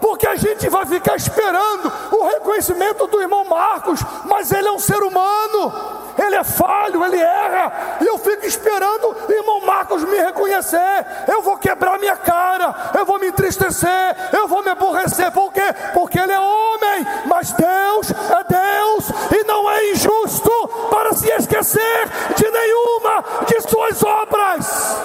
Porque 0.00 0.26
a 0.26 0.36
gente 0.36 0.68
vai 0.68 0.86
ficar 0.86 1.16
esperando 1.16 1.92
o 2.12 2.26
reconhecimento 2.26 3.06
do 3.06 3.20
irmão 3.20 3.44
Marcos, 3.44 4.00
mas 4.24 4.50
ele 4.52 4.68
é 4.68 4.72
um 4.72 4.78
ser 4.78 5.02
humano, 5.02 5.72
ele 6.18 6.36
é 6.36 6.44
falho, 6.44 7.04
ele 7.04 7.18
erra, 7.18 7.98
e 8.00 8.06
eu 8.06 8.18
fico 8.18 8.44
esperando 8.44 9.16
o 9.28 9.32
irmão 9.32 9.60
Marcos 9.60 10.02
me 10.04 10.16
reconhecer. 10.18 11.06
Eu 11.28 11.42
vou 11.42 11.56
quebrar 11.56 11.98
minha 11.98 12.16
cara, 12.16 12.74
eu 12.98 13.06
vou 13.06 13.18
me 13.18 13.28
entristecer, 13.28 14.16
eu 14.32 14.48
vou 14.48 14.62
me 14.62 14.70
aborrecer, 14.70 15.30
por 15.30 15.52
quê? 15.52 15.74
Porque 15.94 16.18
ele 16.18 16.32
é 16.32 16.40
homem, 16.40 17.06
mas 17.26 17.52
Deus 17.52 18.10
é 18.10 18.44
Deus 18.48 19.10
e 19.32 19.44
não 19.44 19.70
é 19.70 19.90
injusto 19.92 20.68
para 20.90 21.12
se 21.12 21.28
esquecer 21.30 22.08
de 22.34 22.50
nenhuma 22.50 23.24
de 23.46 23.60
suas 23.60 24.02
obras. 24.02 24.96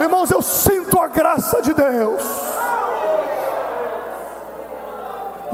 Irmãos, 0.00 0.30
eu 0.30 0.42
sinto 0.42 1.00
a 1.00 1.08
graça 1.08 1.60
de 1.62 1.74
Deus. 1.74 2.61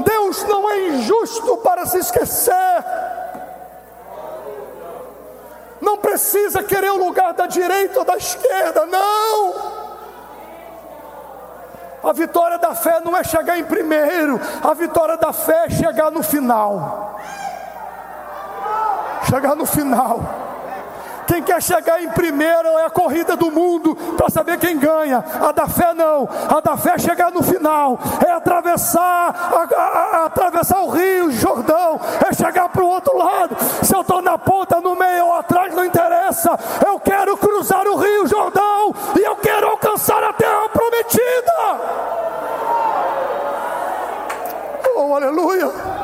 Deus 0.03 0.43
não 0.43 0.69
é 0.69 0.87
injusto 0.89 1.57
para 1.57 1.85
se 1.85 1.97
esquecer. 1.99 2.83
Não 5.81 5.97
precisa 5.97 6.61
querer 6.63 6.91
o 6.91 6.97
lugar 6.97 7.33
da 7.33 7.47
direita 7.47 7.99
ou 7.99 8.05
da 8.05 8.17
esquerda, 8.17 8.85
não. 8.85 9.79
A 12.03 12.13
vitória 12.13 12.57
da 12.57 12.73
fé 12.73 13.01
não 13.03 13.15
é 13.15 13.23
chegar 13.23 13.57
em 13.57 13.63
primeiro, 13.63 14.39
a 14.63 14.73
vitória 14.73 15.17
da 15.17 15.33
fé 15.33 15.65
é 15.65 15.69
chegar 15.69 16.09
no 16.09 16.23
final 16.23 17.09
chegar 19.29 19.55
no 19.55 19.65
final. 19.65 20.19
Quem 21.29 21.43
quer 21.43 21.61
chegar 21.61 22.01
em 22.01 22.09
primeiro 22.09 22.69
é 22.79 22.85
a 22.85 22.89
corrida 22.89 23.37
do 23.37 23.51
mundo 23.51 23.95
para 24.17 24.31
saber 24.31 24.57
quem 24.57 24.79
ganha. 24.79 25.23
A 25.47 25.51
da 25.51 25.67
fé 25.67 25.93
não. 25.93 26.27
A 26.49 26.59
da 26.59 26.75
fé 26.75 26.93
é 26.95 26.97
chegar 26.97 27.31
no 27.31 27.43
final. 27.43 27.99
É 28.25 28.31
atravessar, 28.31 29.29
a, 29.29 29.79
a, 29.79 30.21
a, 30.21 30.25
atravessar 30.25 30.81
o 30.81 30.89
rio 30.89 31.31
Jordão. 31.31 32.01
É 32.27 32.33
chegar 32.33 32.67
para 32.69 32.83
o 32.83 32.87
outro 32.87 33.15
lado. 33.15 33.55
Se 33.83 33.95
eu 33.95 34.01
estou 34.01 34.23
na 34.23 34.39
ponta, 34.39 34.81
no 34.81 34.95
meio 34.95 35.27
ou 35.27 35.33
atrás, 35.35 35.71
não 35.75 35.85
interessa. 35.85 36.57
Eu 36.83 36.99
quero 36.99 37.37
cruzar 37.37 37.85
o 37.85 37.97
rio 37.97 38.25
Jordão 38.25 38.95
e 39.15 39.19
eu 39.19 39.35
quero 39.35 39.67
alcançar 39.67 40.23
a 40.23 40.33
terra 40.33 40.67
prometida. 40.69 41.53
Oh, 44.95 45.13
aleluia. 45.13 45.98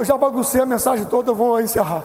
Eu 0.00 0.04
já 0.06 0.16
baguncei 0.16 0.62
a 0.62 0.64
mensagem 0.64 1.04
toda, 1.04 1.30
eu 1.30 1.34
vou 1.34 1.60
encerrar. 1.60 2.02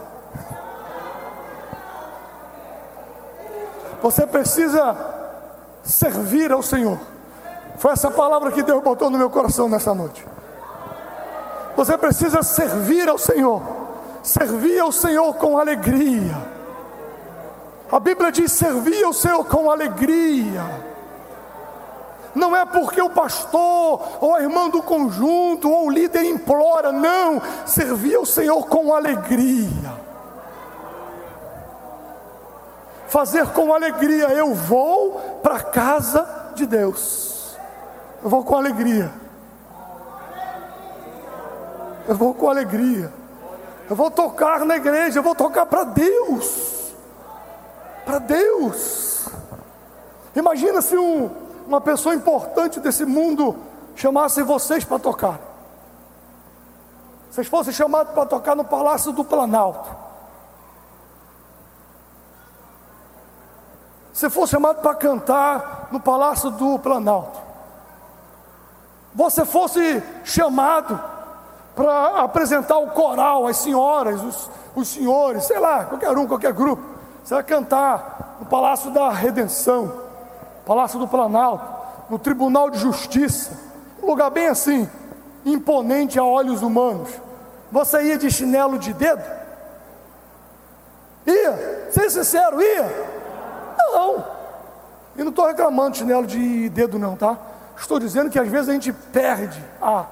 Você 4.03 4.27
precisa 4.27 4.97
servir 5.81 6.51
ao 6.51 6.61
Senhor. 6.61 6.99
Foi 7.77 7.93
essa 7.93 8.11
palavra 8.11 8.51
que 8.51 8.61
Deus 8.61 8.83
botou 8.83 9.09
no 9.09 9.17
meu 9.17 9.29
coração 9.29 9.69
nessa 9.69 9.93
noite. 9.93 10.27
Você 11.77 11.97
precisa 11.97 12.43
servir 12.43 13.07
ao 13.07 13.17
Senhor, 13.17 13.61
servir 14.21 14.77
ao 14.77 14.91
Senhor 14.91 15.33
com 15.35 15.57
alegria. 15.57 16.35
A 17.89 17.97
Bíblia 17.97 18.29
diz: 18.29 18.51
servir 18.51 19.05
ao 19.05 19.13
Senhor 19.13 19.45
com 19.45 19.71
alegria 19.71 20.94
não 22.35 22.55
é 22.55 22.65
porque 22.65 23.01
o 23.01 23.09
pastor, 23.09 24.01
ou 24.19 24.35
a 24.35 24.41
irmã 24.41 24.69
do 24.69 24.83
conjunto, 24.83 25.71
ou 25.71 25.87
o 25.87 25.89
líder 25.89 26.25
implora, 26.25 26.91
não, 26.91 27.41
servir 27.65 28.15
ao 28.15 28.25
Senhor 28.25 28.67
com 28.67 28.93
alegria. 28.93 30.05
Fazer 33.07 33.47
com 33.47 33.73
alegria, 33.73 34.27
eu 34.27 34.53
vou 34.53 35.39
para 35.41 35.55
a 35.55 35.63
casa 35.63 36.51
de 36.53 36.65
Deus, 36.65 37.55
eu 38.21 38.29
vou 38.29 38.43
com 38.43 38.57
alegria, 38.57 39.09
eu 42.07 42.15
vou 42.15 42.33
com 42.33 42.49
alegria, 42.49 43.13
eu 43.89 43.95
vou 43.95 44.11
tocar 44.11 44.65
na 44.65 44.75
igreja, 44.75 45.19
eu 45.19 45.23
vou 45.23 45.35
tocar 45.35 45.65
para 45.65 45.85
Deus, 45.85 46.93
para 48.03 48.19
Deus. 48.19 49.29
Imagina 50.35 50.81
se 50.81 50.97
um, 50.97 51.44
uma 51.67 51.81
pessoa 51.81 52.15
importante 52.15 52.79
desse 52.79 53.05
mundo 53.05 53.55
chamasse 53.95 54.41
vocês 54.43 54.83
para 54.83 54.99
tocar. 54.99 55.39
Vocês 57.31 57.47
fossem 57.47 57.73
chamados 57.73 58.13
para 58.13 58.25
tocar 58.25 58.55
no 58.55 58.63
Palácio 58.63 59.11
do 59.11 59.23
Planalto. 59.23 59.89
Se 64.13 64.29
fosse 64.29 64.51
chamado 64.51 64.81
para 64.81 64.95
cantar 64.95 65.89
no 65.91 65.99
Palácio 65.99 66.49
do 66.49 66.79
Planalto. 66.79 67.41
Você 69.13 69.45
fosse 69.45 70.01
chamado 70.23 71.01
para 71.75 72.21
apresentar 72.21 72.77
o 72.77 72.91
coral, 72.91 73.47
as 73.47 73.57
senhoras, 73.57 74.21
os, 74.21 74.49
os 74.75 74.87
senhores, 74.87 75.43
sei 75.45 75.59
lá, 75.59 75.83
qualquer 75.85 76.17
um, 76.17 76.25
qualquer 76.25 76.53
grupo. 76.53 76.83
Você 77.23 77.33
vai 77.33 77.43
cantar 77.43 78.37
no 78.39 78.45
Palácio 78.45 78.91
da 78.91 79.09
Redenção. 79.09 80.04
Palácio 80.65 80.99
do 80.99 81.07
Planalto, 81.07 81.65
no 82.09 82.17
Tribunal 82.19 82.69
de 82.69 82.79
Justiça, 82.79 83.51
um 84.01 84.07
lugar 84.07 84.29
bem 84.29 84.47
assim, 84.47 84.89
imponente 85.45 86.19
a 86.19 86.23
olhos 86.23 86.61
humanos. 86.61 87.09
Você 87.71 88.03
ia 88.03 88.17
de 88.17 88.31
chinelo 88.31 88.77
de 88.77 88.93
dedo? 88.93 89.23
Ia, 91.25 91.91
ser 91.91 92.09
sincero, 92.09 92.61
ia? 92.61 92.83
Não. 93.77 94.25
E 95.17 95.23
não 95.23 95.29
estou 95.29 95.47
reclamando 95.47 95.91
de 95.91 95.97
chinelo 95.99 96.25
de 96.25 96.69
dedo, 96.69 96.99
não, 96.99 97.15
tá? 97.15 97.37
Estou 97.77 97.99
dizendo 97.99 98.29
que 98.29 98.39
às 98.39 98.47
vezes 98.47 98.69
a 98.69 98.73
gente 98.73 98.93
perde 98.93 99.63
a, 99.81 100.05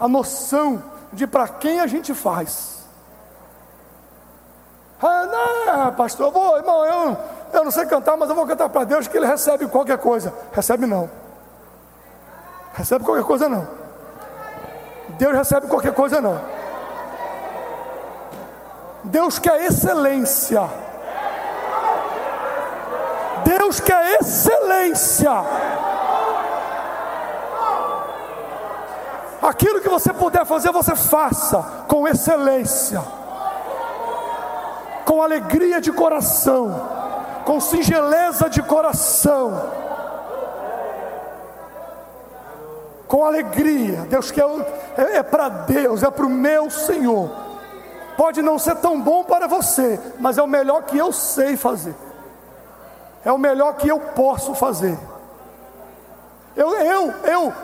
a 0.00 0.08
noção 0.08 0.82
de 1.12 1.26
para 1.26 1.48
quem 1.48 1.80
a 1.80 1.86
gente 1.86 2.14
faz. 2.14 2.84
Ah, 5.00 5.26
não, 5.26 5.94
pastor, 5.94 6.28
eu 6.28 6.32
vou, 6.32 6.56
irmão, 6.56 6.84
eu, 6.84 7.18
eu 7.56 7.64
não 7.64 7.70
sei 7.70 7.86
cantar, 7.86 8.16
mas 8.16 8.28
eu 8.28 8.34
vou 8.34 8.46
cantar 8.46 8.68
para 8.68 8.84
Deus 8.84 9.06
que 9.06 9.16
Ele 9.16 9.26
recebe 9.26 9.66
qualquer 9.66 9.98
coisa. 9.98 10.32
Recebe 10.52 10.86
não. 10.86 11.08
Recebe 12.74 13.04
qualquer 13.04 13.24
coisa 13.24 13.48
não. 13.48 13.66
Deus 15.10 15.32
recebe 15.32 15.66
qualquer 15.68 15.94
coisa 15.94 16.20
não. 16.20 16.40
Deus 19.04 19.38
quer 19.38 19.64
excelência. 19.64 20.68
Deus 23.44 23.78
quer 23.80 24.18
excelência. 24.20 25.32
Aquilo 29.42 29.80
que 29.80 29.88
você 29.88 30.12
puder 30.12 30.44
fazer, 30.46 30.72
você 30.72 30.96
faça 30.96 31.62
com 31.86 32.08
excelência, 32.08 33.00
com 35.04 35.22
alegria 35.22 35.82
de 35.82 35.92
coração 35.92 37.03
com 37.44 37.60
singeleza 37.60 38.48
de 38.48 38.62
coração, 38.62 39.70
com 43.06 43.24
alegria. 43.24 44.06
Deus 44.08 44.30
quer, 44.30 44.44
é, 44.96 45.18
é 45.18 45.22
para 45.22 45.48
Deus, 45.48 46.02
é 46.02 46.10
para 46.10 46.26
o 46.26 46.30
meu 46.30 46.70
Senhor. 46.70 47.30
Pode 48.16 48.42
não 48.42 48.58
ser 48.58 48.76
tão 48.76 49.00
bom 49.00 49.24
para 49.24 49.46
você, 49.46 50.00
mas 50.18 50.38
é 50.38 50.42
o 50.42 50.46
melhor 50.46 50.82
que 50.82 50.96
eu 50.96 51.12
sei 51.12 51.56
fazer, 51.56 51.94
é 53.24 53.32
o 53.32 53.38
melhor 53.38 53.74
que 53.74 53.88
eu 53.88 53.98
posso 53.98 54.54
fazer. 54.54 54.98
Eu, 56.56 56.72
eu, 56.76 57.14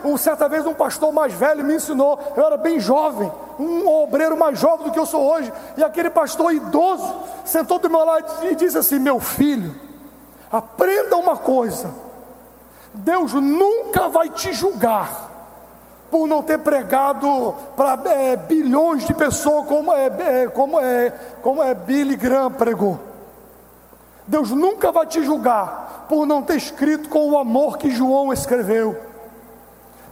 eu, 0.03 0.17
certa 0.17 0.49
vez 0.49 0.65
um 0.65 0.73
pastor 0.73 1.13
mais 1.13 1.33
velho 1.33 1.63
me 1.63 1.75
ensinou, 1.75 2.19
eu 2.35 2.45
era 2.45 2.57
bem 2.57 2.77
jovem, 2.77 3.31
um 3.57 3.87
obreiro 3.87 4.35
mais 4.35 4.59
jovem 4.59 4.87
do 4.87 4.91
que 4.91 4.99
eu 4.99 5.05
sou 5.05 5.31
hoje, 5.31 5.51
e 5.77 5.83
aquele 5.83 6.09
pastor 6.09 6.53
idoso 6.53 7.23
sentou 7.45 7.79
do 7.79 7.89
meu 7.89 8.03
lado 8.03 8.45
e 8.45 8.55
disse 8.55 8.77
assim: 8.77 8.99
Meu 8.99 9.19
filho, 9.19 9.73
aprenda 10.51 11.15
uma 11.15 11.37
coisa, 11.37 11.89
Deus 12.93 13.33
nunca 13.33 14.09
vai 14.09 14.29
te 14.29 14.51
julgar 14.51 15.31
por 16.11 16.27
não 16.27 16.43
ter 16.43 16.59
pregado 16.59 17.55
para 17.77 17.97
é, 18.11 18.35
bilhões 18.35 19.07
de 19.07 19.13
pessoas 19.13 19.65
como 19.67 19.93
é, 19.93 20.47
como 20.47 20.77
é, 20.81 21.13
como 21.41 21.63
é 21.63 21.73
Billy 21.73 22.17
Graham 22.17 22.51
pregou. 22.51 23.10
Deus 24.27 24.51
nunca 24.51 24.91
vai 24.91 25.05
te 25.05 25.23
julgar 25.23 26.05
por 26.07 26.25
não 26.25 26.41
ter 26.41 26.57
escrito 26.57 27.09
com 27.09 27.29
o 27.29 27.37
amor 27.37 27.77
que 27.77 27.89
João 27.89 28.31
escreveu. 28.31 28.99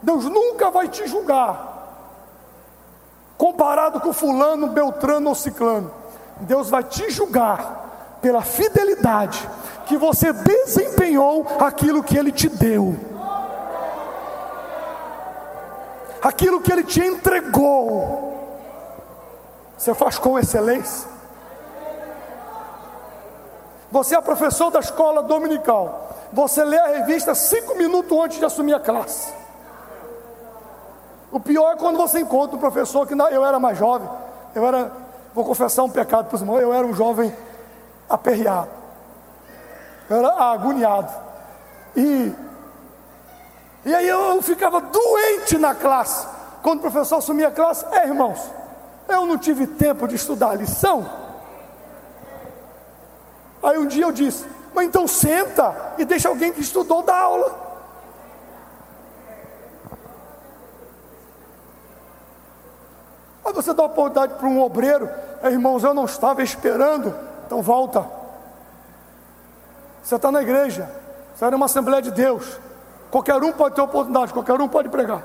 Deus 0.02 0.26
nunca 0.26 0.70
vai 0.72 0.88
te 0.88 1.08
julgar 1.08 1.70
comparado 3.40 4.02
com 4.02 4.12
fulano, 4.12 4.68
beltrano 4.68 5.30
ou 5.30 5.36
ciclano. 5.36 5.90
Deus 6.42 6.70
vai 6.70 6.84
te 6.84 7.10
julgar 7.10 8.18
pela 8.22 8.42
fidelidade 8.42 9.50
que 9.86 9.98
você 9.98 10.34
desempenhou 10.34 11.48
aquilo 11.62 12.04
que 12.04 12.18
ele 12.18 12.34
te 12.34 12.50
deu. 12.50 12.98
Aquilo 16.22 16.60
que 16.60 16.70
ele 16.70 16.84
te 16.84 17.00
entregou. 17.00 18.58
Você 19.78 19.94
faz 19.94 20.20
com 20.20 20.38
excelência? 20.38 21.09
Você 23.92 24.16
é 24.16 24.22
professor 24.22 24.70
da 24.70 24.80
escola 24.80 25.24
dominical. 25.24 26.10
Você 26.32 26.64
lê 26.64 26.78
a 26.78 26.88
revista 26.88 27.34
cinco 27.34 27.76
minutos 27.76 28.18
antes 28.18 28.38
de 28.38 28.46
assumir 28.46 28.74
a 28.74 28.80
classe. 28.80 29.34
O 31.32 31.40
pior 31.40 31.74
é 31.74 31.76
quando 31.76 31.98
você 31.98 32.20
encontra 32.20 32.56
um 32.56 32.60
professor 32.60 33.08
que 33.08 33.14
eu 33.14 33.46
era 33.46 33.60
mais 33.60 33.78
jovem. 33.78 34.08
Eu 34.54 34.66
era, 34.66 34.92
vou 35.34 35.44
confessar 35.44 35.84
um 35.84 35.90
pecado 35.90 36.28
para 36.28 36.36
os 36.36 36.42
irmãos, 36.42 36.60
eu 36.60 36.74
era 36.74 36.86
um 36.86 36.94
jovem 36.94 37.36
aperreado. 38.08 38.70
Eu 40.10 40.18
era 40.18 40.34
agoniado. 40.52 41.12
E, 41.96 42.34
e 43.86 43.96
aí 43.96 44.08
eu 44.08 44.42
ficava 44.42 44.82
doente 44.82 45.58
na 45.58 45.74
classe. 45.74 46.28
Quando 46.62 46.80
o 46.80 46.82
professor 46.82 47.18
assumia 47.18 47.48
a 47.48 47.52
classe, 47.52 47.86
é 47.92 48.08
irmãos, 48.08 48.40
eu 49.08 49.26
não 49.26 49.38
tive 49.38 49.66
tempo 49.66 50.08
de 50.08 50.16
estudar 50.16 50.52
a 50.52 50.56
lição. 50.56 51.29
Aí 53.62 53.78
um 53.78 53.88
dia 53.88 54.06
eu 54.06 54.12
disse, 54.12 54.46
mas 54.74 54.88
então 54.88 55.08
senta 55.08 55.94
e 55.98 56.06
deixa 56.06 56.30
alguém 56.30 56.52
que 56.52 56.62
estudou 56.62 57.04
dar 57.04 57.22
aula. 57.22 57.70
Aí 63.46 63.54
você 63.54 63.74
dá 63.74 63.84
oportunidade 63.84 64.36
para 64.36 64.48
um 64.48 64.62
obreiro, 64.62 65.10
é, 65.42 65.50
irmãos, 65.50 65.84
eu 65.84 65.94
não 65.94 66.06
estava 66.06 66.44
esperando, 66.44 67.16
então 67.46 67.62
volta. 67.62 68.06
Você 70.04 70.16
está 70.16 70.32
na 70.32 70.42
igreja, 70.42 70.90
você 71.30 71.34
está 71.46 71.52
numa 71.52 71.66
Assembleia 71.66 72.02
de 72.02 72.12
Deus. 72.12 72.60
Qualquer 73.12 73.42
um 73.42 73.52
pode 73.52 73.76
ter 73.76 73.82
oportunidade, 73.82 74.34
qualquer 74.34 74.60
um 74.62 74.68
pode 74.68 74.90
pregar. 74.90 75.24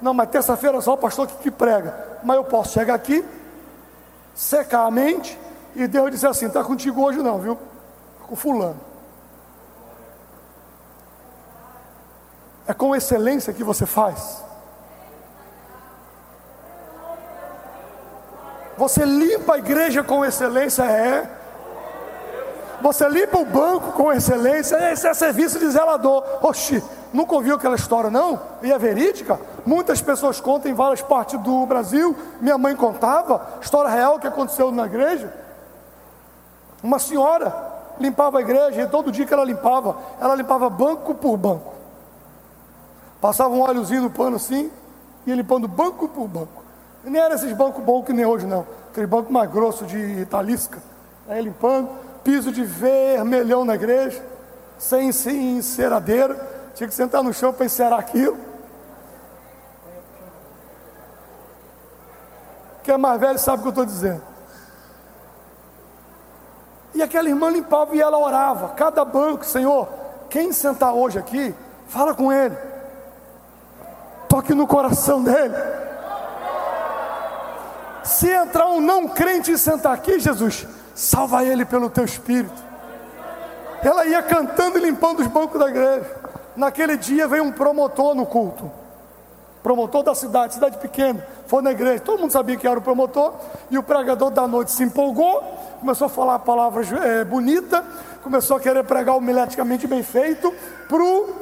Não, 0.00 0.14
mas 0.14 0.30
terça-feira 0.30 0.80
só 0.80 0.94
o 0.94 0.98
pastor 0.98 1.26
que, 1.26 1.34
que 1.34 1.50
prega. 1.50 2.18
Mas 2.22 2.36
eu 2.36 2.44
posso 2.44 2.72
chegar 2.72 2.94
aqui, 2.94 3.24
secar 4.34 4.86
a 4.86 4.90
mente, 4.90 5.38
e 5.74 5.86
Deus 5.86 6.10
disse 6.10 6.26
assim: 6.26 6.46
está 6.46 6.62
contigo 6.62 7.02
hoje 7.02 7.18
não, 7.18 7.38
viu? 7.38 7.58
Com 8.26 8.36
fulano. 8.36 8.80
É 12.66 12.72
com 12.72 12.94
excelência 12.94 13.52
que 13.52 13.64
você 13.64 13.84
faz. 13.86 14.44
Você 18.76 19.04
limpa 19.04 19.54
a 19.54 19.58
igreja 19.58 20.02
com 20.02 20.24
excelência, 20.24 20.84
é. 20.84 21.28
Você 22.80 23.06
limpa 23.08 23.38
o 23.38 23.44
banco 23.44 23.92
com 23.92 24.10
excelência, 24.10 24.92
esse 24.92 25.06
é 25.06 25.12
serviço 25.12 25.58
de 25.58 25.68
zelador. 25.68 26.24
Oxi, 26.40 26.82
nunca 27.12 27.34
ouviu 27.34 27.56
aquela 27.56 27.76
história, 27.76 28.08
não? 28.08 28.40
E 28.62 28.72
é 28.72 28.78
verídica? 28.78 29.38
Muitas 29.66 30.00
pessoas 30.00 30.40
contam 30.40 30.70
em 30.70 30.74
várias 30.74 31.02
partes 31.02 31.38
do 31.40 31.66
Brasil. 31.66 32.16
Minha 32.40 32.56
mãe 32.56 32.74
contava, 32.74 33.58
história 33.60 33.90
real 33.90 34.18
que 34.18 34.26
aconteceu 34.26 34.70
na 34.70 34.86
igreja. 34.86 35.39
Uma 36.82 36.98
senhora 36.98 37.54
limpava 37.98 38.38
a 38.38 38.40
igreja 38.40 38.82
e 38.82 38.86
todo 38.86 39.12
dia 39.12 39.26
que 39.26 39.34
ela 39.34 39.44
limpava, 39.44 39.96
ela 40.20 40.34
limpava 40.34 40.70
banco 40.70 41.14
por 41.14 41.36
banco. 41.36 41.74
Passava 43.20 43.54
um 43.54 43.60
óleozinho 43.60 44.02
no 44.02 44.10
pano 44.10 44.36
assim, 44.36 44.70
ia 45.26 45.34
limpando 45.34 45.68
banco 45.68 46.08
por 46.08 46.26
banco. 46.26 46.62
E 47.04 47.10
nem 47.10 47.20
era 47.20 47.34
esses 47.34 47.52
bancos 47.52 47.84
bons 47.84 48.04
que 48.04 48.12
nem 48.12 48.24
hoje, 48.24 48.46
não. 48.46 48.66
Aquele 48.90 49.06
banco 49.06 49.32
mais 49.32 49.50
grosso 49.50 49.84
de 49.84 49.98
italisca. 50.20 50.78
Aí 51.28 51.42
limpando, 51.42 51.88
piso 52.24 52.50
de 52.50 52.64
vermelhão 52.64 53.64
na 53.64 53.74
igreja, 53.74 54.22
sem, 54.78 55.12
sem 55.12 55.58
enceradeira. 55.58 56.34
Tinha 56.74 56.88
que 56.88 56.94
sentar 56.94 57.22
no 57.22 57.32
chão 57.32 57.52
para 57.52 57.66
encerar 57.66 57.98
aquilo. 57.98 58.38
Quem 62.82 62.94
é 62.94 62.98
mais 62.98 63.20
velho 63.20 63.38
sabe 63.38 63.58
o 63.58 63.62
que 63.62 63.68
eu 63.68 63.70
estou 63.70 63.84
dizendo. 63.84 64.29
E 67.00 67.02
aquela 67.02 67.30
irmã 67.30 67.48
limpava 67.48 67.96
e 67.96 68.00
ela 68.02 68.18
orava. 68.18 68.74
Cada 68.74 69.06
banco, 69.06 69.42
Senhor, 69.42 69.88
quem 70.28 70.52
sentar 70.52 70.92
hoje 70.92 71.18
aqui, 71.18 71.54
fala 71.88 72.12
com 72.12 72.30
ele. 72.30 72.54
Toque 74.28 74.52
no 74.52 74.66
coração 74.66 75.24
dele. 75.24 75.54
Se 78.04 78.28
entrar 78.28 78.66
um 78.66 78.82
não 78.82 79.08
crente 79.08 79.50
e 79.50 79.56
sentar 79.56 79.94
aqui, 79.94 80.20
Jesus, 80.20 80.66
salva 80.94 81.42
ele 81.42 81.64
pelo 81.64 81.88
teu 81.88 82.04
espírito. 82.04 82.62
Ela 83.82 84.04
ia 84.04 84.22
cantando 84.22 84.76
e 84.76 84.82
limpando 84.82 85.20
os 85.20 85.26
bancos 85.26 85.58
da 85.58 85.70
igreja. 85.70 86.04
Naquele 86.54 86.98
dia 86.98 87.26
veio 87.26 87.44
um 87.44 87.50
promotor 87.50 88.14
no 88.14 88.26
culto. 88.26 88.70
Promotor 89.62 90.02
da 90.02 90.14
cidade, 90.14 90.52
cidade 90.52 90.76
pequena, 90.76 91.26
foi 91.46 91.62
na 91.62 91.70
igreja. 91.70 92.00
Todo 92.00 92.20
mundo 92.20 92.30
sabia 92.30 92.58
que 92.58 92.68
era 92.68 92.78
o 92.78 92.82
promotor. 92.82 93.32
E 93.70 93.78
o 93.78 93.82
pregador 93.82 94.30
da 94.30 94.46
noite 94.46 94.72
se 94.72 94.82
empolgou, 94.82 95.42
começou 95.80 96.06
a 96.06 96.10
falar 96.10 96.38
palavras 96.40 96.92
é, 96.92 97.24
bonitas, 97.24 97.82
começou 98.22 98.58
a 98.58 98.60
querer 98.60 98.84
pregar 98.84 99.16
homileticamente 99.16 99.86
bem 99.86 100.02
feito 100.02 100.52
para 100.86 101.02
o 101.02 101.34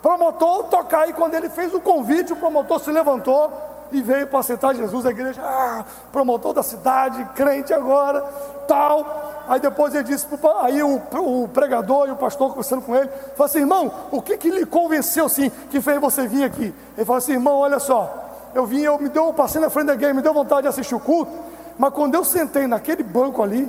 promotor 0.00 0.64
tocar. 0.64 1.08
E 1.08 1.12
quando 1.12 1.34
ele 1.34 1.48
fez 1.48 1.74
o 1.74 1.80
convite, 1.80 2.32
o 2.32 2.36
promotor 2.36 2.80
se 2.80 2.90
levantou 2.90 3.52
e 3.92 4.00
veio 4.00 4.26
para 4.26 4.38
aceitar 4.38 4.74
Jesus. 4.74 5.04
A 5.04 5.10
igreja, 5.10 5.42
ah, 5.42 5.84
promotor 6.12 6.52
da 6.54 6.62
cidade, 6.62 7.24
crente 7.34 7.74
agora, 7.74 8.20
tal. 8.68 9.44
Aí 9.48 9.58
depois 9.58 9.94
ele 9.94 10.04
disse, 10.04 10.26
aí 10.62 10.80
o, 10.82 11.02
o, 11.12 11.48
pregador 11.48 12.08
e 12.08 12.12
o 12.12 12.16
pastor 12.16 12.50
conversando 12.50 12.82
com 12.82 12.94
ele, 12.94 13.08
falou 13.34 13.46
assim, 13.46 13.58
irmão, 13.58 13.92
o 14.12 14.22
que, 14.22 14.36
que 14.36 14.48
lhe 14.48 14.64
convenceu 14.64 15.26
assim, 15.26 15.50
que 15.70 15.80
fez 15.80 16.00
você 16.00 16.28
vir 16.28 16.44
aqui? 16.44 16.72
Ele 16.96 17.04
falou 17.04 17.18
assim, 17.18 17.32
irmão, 17.32 17.58
olha 17.58 17.80
só, 17.80 18.30
eu 18.54 18.64
vim, 18.64 18.80
eu 18.82 18.96
me 18.96 19.08
deu, 19.08 19.26
eu 19.26 19.32
passei 19.32 19.60
na 19.60 19.68
frente 19.68 19.86
da 19.86 19.94
igreja, 19.94 20.14
me 20.14 20.22
deu 20.22 20.32
vontade 20.32 20.62
de 20.62 20.68
assistir 20.68 20.94
o 20.94 21.00
culto, 21.00 21.32
mas 21.80 21.94
quando 21.94 22.14
eu 22.14 22.22
sentei 22.22 22.66
naquele 22.66 23.02
banco 23.02 23.42
ali, 23.42 23.66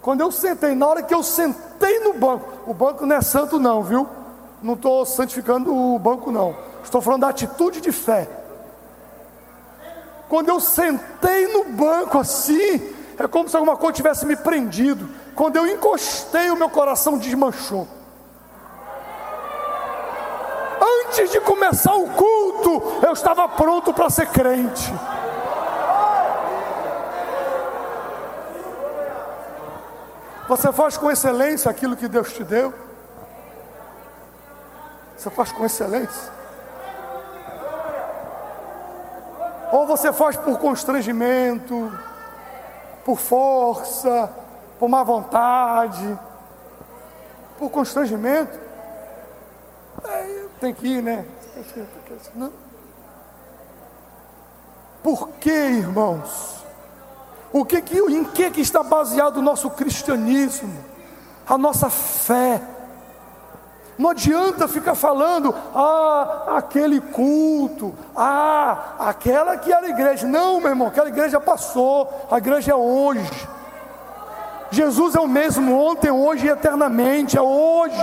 quando 0.00 0.20
eu 0.20 0.30
sentei, 0.30 0.72
na 0.72 0.86
hora 0.86 1.02
que 1.02 1.12
eu 1.12 1.20
sentei 1.20 1.98
no 1.98 2.12
banco, 2.12 2.48
o 2.64 2.72
banco 2.72 3.04
não 3.04 3.16
é 3.16 3.20
santo 3.20 3.58
não, 3.58 3.82
viu? 3.82 4.06
Não 4.62 4.74
estou 4.74 5.04
santificando 5.04 5.74
o 5.74 5.98
banco 5.98 6.30
não. 6.30 6.54
Estou 6.84 7.00
falando 7.00 7.22
da 7.22 7.28
atitude 7.28 7.80
de 7.80 7.90
fé. 7.90 8.28
Quando 10.28 10.48
eu 10.48 10.60
sentei 10.60 11.52
no 11.52 11.64
banco 11.72 12.20
assim, 12.20 12.94
é 13.18 13.26
como 13.26 13.48
se 13.48 13.56
alguma 13.56 13.76
coisa 13.76 13.94
tivesse 13.94 14.24
me 14.24 14.36
prendido. 14.36 15.08
Quando 15.34 15.56
eu 15.56 15.66
encostei, 15.66 16.52
o 16.52 16.56
meu 16.56 16.70
coração 16.70 17.18
desmanchou. 17.18 17.88
Antes 21.08 21.32
de 21.32 21.40
começar 21.40 21.96
o 21.96 22.06
culto, 22.10 23.04
eu 23.04 23.12
estava 23.12 23.48
pronto 23.48 23.92
para 23.92 24.08
ser 24.08 24.28
crente. 24.28 24.94
Você 30.50 30.72
faz 30.72 30.96
com 30.96 31.10
excelência 31.10 31.70
aquilo 31.70 31.96
que 31.96 32.08
Deus 32.08 32.32
te 32.32 32.44
deu? 32.44 32.74
Você 35.16 35.30
faz 35.30 35.50
com 35.52 35.64
excelência? 35.64 36.32
Ou 39.72 39.86
você 39.86 40.12
faz 40.12 40.36
por 40.36 40.58
constrangimento? 40.58 41.90
por 43.04 43.18
força, 43.18 44.30
por 44.78 44.88
má 44.88 45.02
vontade, 45.02 46.18
por 47.58 47.70
constrangimento. 47.70 48.58
É, 50.04 50.44
tem 50.60 50.72
que 50.72 50.86
ir, 50.86 51.02
né? 51.02 51.24
Por 55.02 55.28
que, 55.40 55.50
irmãos? 55.50 56.59
O 57.52 57.64
que 57.64 57.82
que, 57.82 57.98
em 57.98 58.24
que, 58.24 58.50
que 58.50 58.60
está 58.60 58.82
baseado 58.82 59.38
o 59.38 59.42
nosso 59.42 59.70
cristianismo? 59.70 60.72
A 61.48 61.58
nossa 61.58 61.90
fé. 61.90 62.60
Não 63.98 64.10
adianta 64.10 64.66
ficar 64.66 64.94
falando, 64.94 65.54
ah, 65.74 66.54
aquele 66.56 67.00
culto, 67.00 67.94
ah, 68.16 68.94
aquela 68.98 69.58
que 69.58 69.70
era 69.70 69.90
igreja. 69.90 70.26
Não, 70.26 70.58
meu 70.58 70.70
irmão, 70.70 70.88
aquela 70.88 71.08
igreja 71.08 71.38
passou, 71.40 72.08
a 72.30 72.38
igreja 72.38 72.72
é 72.72 72.74
hoje. 72.74 73.48
Jesus 74.70 75.14
é 75.14 75.20
o 75.20 75.26
mesmo 75.26 75.76
ontem, 75.76 76.10
hoje 76.10 76.46
e 76.46 76.50
eternamente, 76.50 77.36
é 77.36 77.42
hoje. 77.42 77.96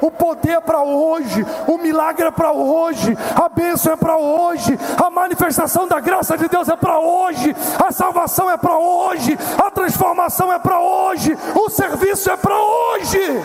O 0.00 0.10
poder 0.10 0.56
é 0.56 0.60
para 0.60 0.82
hoje, 0.82 1.44
o 1.66 1.78
milagre 1.78 2.26
é 2.26 2.30
para 2.30 2.52
hoje, 2.52 3.16
a 3.34 3.48
bênção 3.48 3.92
é 3.92 3.96
para 3.96 4.16
hoje, 4.16 4.78
a 5.02 5.10
manifestação 5.10 5.86
da 5.86 6.00
graça 6.00 6.36
de 6.36 6.48
Deus 6.48 6.68
é 6.68 6.76
para 6.76 6.98
hoje, 6.98 7.54
a 7.82 7.90
salvação 7.90 8.50
é 8.50 8.56
para 8.56 8.76
hoje, 8.76 9.38
a 9.56 9.70
transformação 9.70 10.52
é 10.52 10.58
para 10.58 10.78
hoje, 10.78 11.36
o 11.54 11.70
serviço 11.70 12.30
é 12.30 12.36
para 12.36 12.58
hoje. 12.58 13.42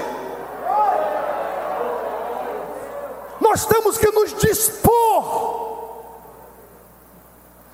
nós 3.50 3.66
temos 3.66 3.98
que 3.98 4.12
nos 4.12 4.34
dispor. 4.36 5.90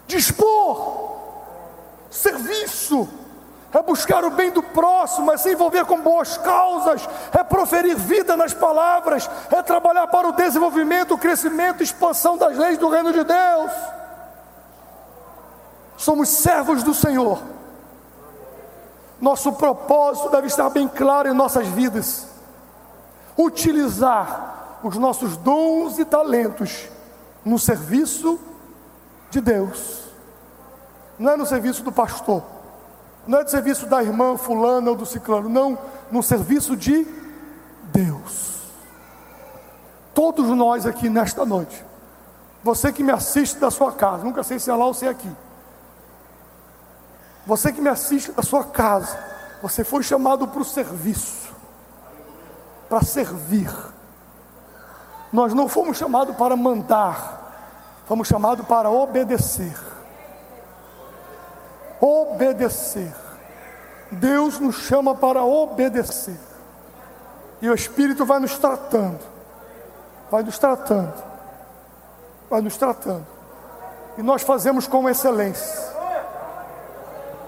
Dispor. 0.07 1.17
Serviço. 2.09 3.07
É 3.75 3.81
buscar 3.83 4.23
o 4.23 4.29
bem 4.29 4.51
do 4.51 4.63
próximo, 4.63 5.33
é 5.33 5.37
se 5.37 5.51
envolver 5.51 5.83
com 5.83 5.99
boas 5.99 6.37
causas, 6.37 7.09
é 7.33 7.43
proferir 7.43 7.93
vida 7.97 8.37
nas 8.37 8.53
palavras, 8.53 9.29
é 9.51 9.61
trabalhar 9.61 10.07
para 10.07 10.29
o 10.29 10.31
desenvolvimento, 10.31 11.13
o 11.13 11.17
crescimento, 11.17 11.83
expansão 11.83 12.37
das 12.37 12.57
leis 12.57 12.77
do 12.77 12.87
reino 12.87 13.11
de 13.11 13.21
Deus. 13.25 13.71
Somos 15.97 16.29
servos 16.29 16.83
do 16.83 16.93
Senhor. 16.93 17.43
Nosso 19.19 19.51
propósito 19.51 20.29
deve 20.29 20.47
estar 20.47 20.69
bem 20.69 20.87
claro 20.87 21.27
em 21.27 21.33
nossas 21.33 21.67
vidas. 21.67 22.27
Utilizar 23.37 24.77
os 24.83 24.95
nossos 24.95 25.35
dons 25.35 25.99
e 25.99 26.05
talentos 26.05 26.87
no 27.43 27.59
serviço 27.59 28.39
de 29.29 29.41
Deus. 29.41 30.05
Não 31.19 31.33
é 31.33 31.35
no 31.35 31.45
serviço 31.45 31.83
do 31.83 31.91
pastor, 31.91 32.54
não 33.27 33.39
é 33.39 33.43
no 33.43 33.49
serviço 33.49 33.87
da 33.87 34.03
irmã 34.03 34.37
fulana 34.37 34.89
ou 34.89 34.95
do 34.95 35.05
ciclano, 35.05 35.49
não, 35.49 35.77
no 36.11 36.21
serviço 36.21 36.75
de 36.75 37.07
Deus. 37.91 38.61
Todos 40.13 40.47
nós 40.49 40.85
aqui 40.85 41.09
nesta 41.09 41.45
noite, 41.45 41.83
você 42.63 42.91
que 42.91 43.03
me 43.03 43.11
assiste 43.11 43.59
da 43.59 43.69
sua 43.69 43.91
casa, 43.91 44.23
nunca 44.23 44.43
sei 44.43 44.59
se 44.59 44.69
é 44.69 44.75
lá 44.75 44.85
ou 44.85 44.93
se 44.93 45.05
é 45.05 45.09
aqui. 45.09 45.31
Você 47.45 47.71
que 47.71 47.81
me 47.81 47.89
assiste 47.89 48.31
da 48.31 48.41
sua 48.41 48.63
casa, 48.63 49.17
você 49.61 49.83
foi 49.83 50.03
chamado 50.03 50.47
para 50.47 50.61
o 50.61 50.65
serviço, 50.65 51.53
para 52.89 53.01
servir. 53.01 53.71
Nós 55.31 55.53
não 55.53 55.67
fomos 55.67 55.97
chamados 55.97 56.35
para 56.35 56.55
mandar, 56.55 58.01
fomos 58.07 58.27
chamados 58.27 58.65
para 58.65 58.89
obedecer. 58.89 59.75
Obedecer. 61.99 63.13
Deus 64.11 64.59
nos 64.59 64.75
chama 64.75 65.15
para 65.15 65.43
obedecer. 65.43 66.37
E 67.61 67.69
o 67.69 67.73
Espírito 67.73 68.25
vai 68.25 68.39
nos 68.39 68.57
tratando, 68.57 69.19
vai 70.29 70.43
nos 70.43 70.59
tratando, 70.59 71.23
vai 72.49 72.61
nos 72.61 72.77
tratando. 72.77 73.25
E 74.17 74.21
nós 74.21 74.41
fazemos 74.41 74.87
com 74.87 75.09
excelência. 75.09 75.95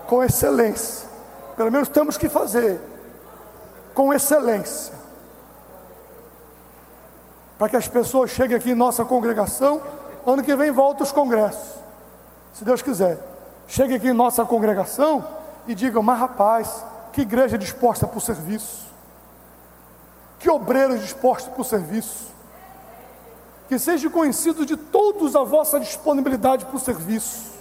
Com 0.07 0.23
excelência. 0.23 1.07
Pelo 1.55 1.71
menos 1.71 1.89
temos 1.89 2.17
que 2.17 2.29
fazer 2.29 2.79
com 3.93 4.13
excelência 4.13 4.97
para 7.57 7.69
que 7.69 7.75
as 7.75 7.87
pessoas 7.87 8.29
cheguem 8.29 8.55
aqui 8.55 8.71
em 8.71 8.75
nossa 8.75 9.03
congregação. 9.03 9.81
Ano 10.25 10.43
que 10.43 10.55
vem 10.55 10.71
volta 10.71 11.03
os 11.03 11.11
congressos, 11.11 11.75
se 12.53 12.63
Deus 12.63 12.81
quiser. 12.81 13.17
Chegue 13.67 13.95
aqui 13.95 14.07
em 14.07 14.13
nossa 14.13 14.45
congregação 14.45 15.25
e 15.67 15.75
digam: 15.75 16.01
Mas 16.01 16.19
rapaz, 16.19 16.83
que 17.11 17.21
igreja 17.21 17.57
disposta 17.57 18.07
para 18.07 18.17
o 18.17 18.21
serviço, 18.21 18.87
que 20.39 20.49
obreiros 20.49 21.01
dispostos 21.01 21.51
para 21.51 21.61
o 21.61 21.65
serviço, 21.65 22.31
que 23.67 23.77
seja 23.77 24.09
conhecido 24.09 24.65
de 24.65 24.77
todos 24.77 25.35
a 25.35 25.43
vossa 25.43 25.79
disponibilidade 25.79 26.65
para 26.65 26.75
o 26.75 26.79
serviço, 26.79 27.51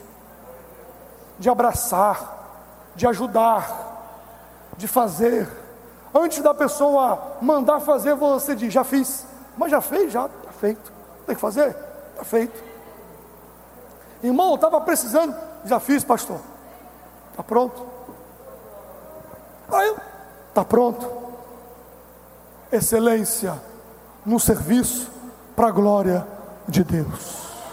de 1.38 1.50
abraçar, 1.50 2.92
de 2.94 3.06
ajudar, 3.06 4.70
de 4.76 4.86
fazer. 4.86 5.48
Antes 6.14 6.40
da 6.40 6.54
pessoa 6.54 7.36
mandar 7.42 7.80
fazer, 7.80 8.14
você 8.14 8.54
diz: 8.54 8.72
já 8.72 8.84
fiz. 8.84 9.26
Mas 9.56 9.70
já 9.70 9.80
fez? 9.80 10.12
Já, 10.12 10.26
está 10.26 10.52
feito. 10.52 10.92
Tem 11.26 11.34
que 11.34 11.40
fazer? 11.40 11.74
Está 12.12 12.24
feito. 12.24 12.62
Irmão, 14.22 14.54
estava 14.54 14.80
precisando? 14.80 15.45
Já 15.66 15.80
fiz, 15.80 16.04
pastor. 16.04 16.40
Está 17.30 17.42
pronto. 17.42 17.86
Aí, 19.70 19.94
está 20.48 20.64
pronto. 20.64 21.06
Excelência 22.70 23.60
no 24.24 24.38
serviço 24.40 25.10
para 25.54 25.68
a 25.68 25.72
glória 25.72 26.26
de 26.68 26.84
Deus. 26.84 27.45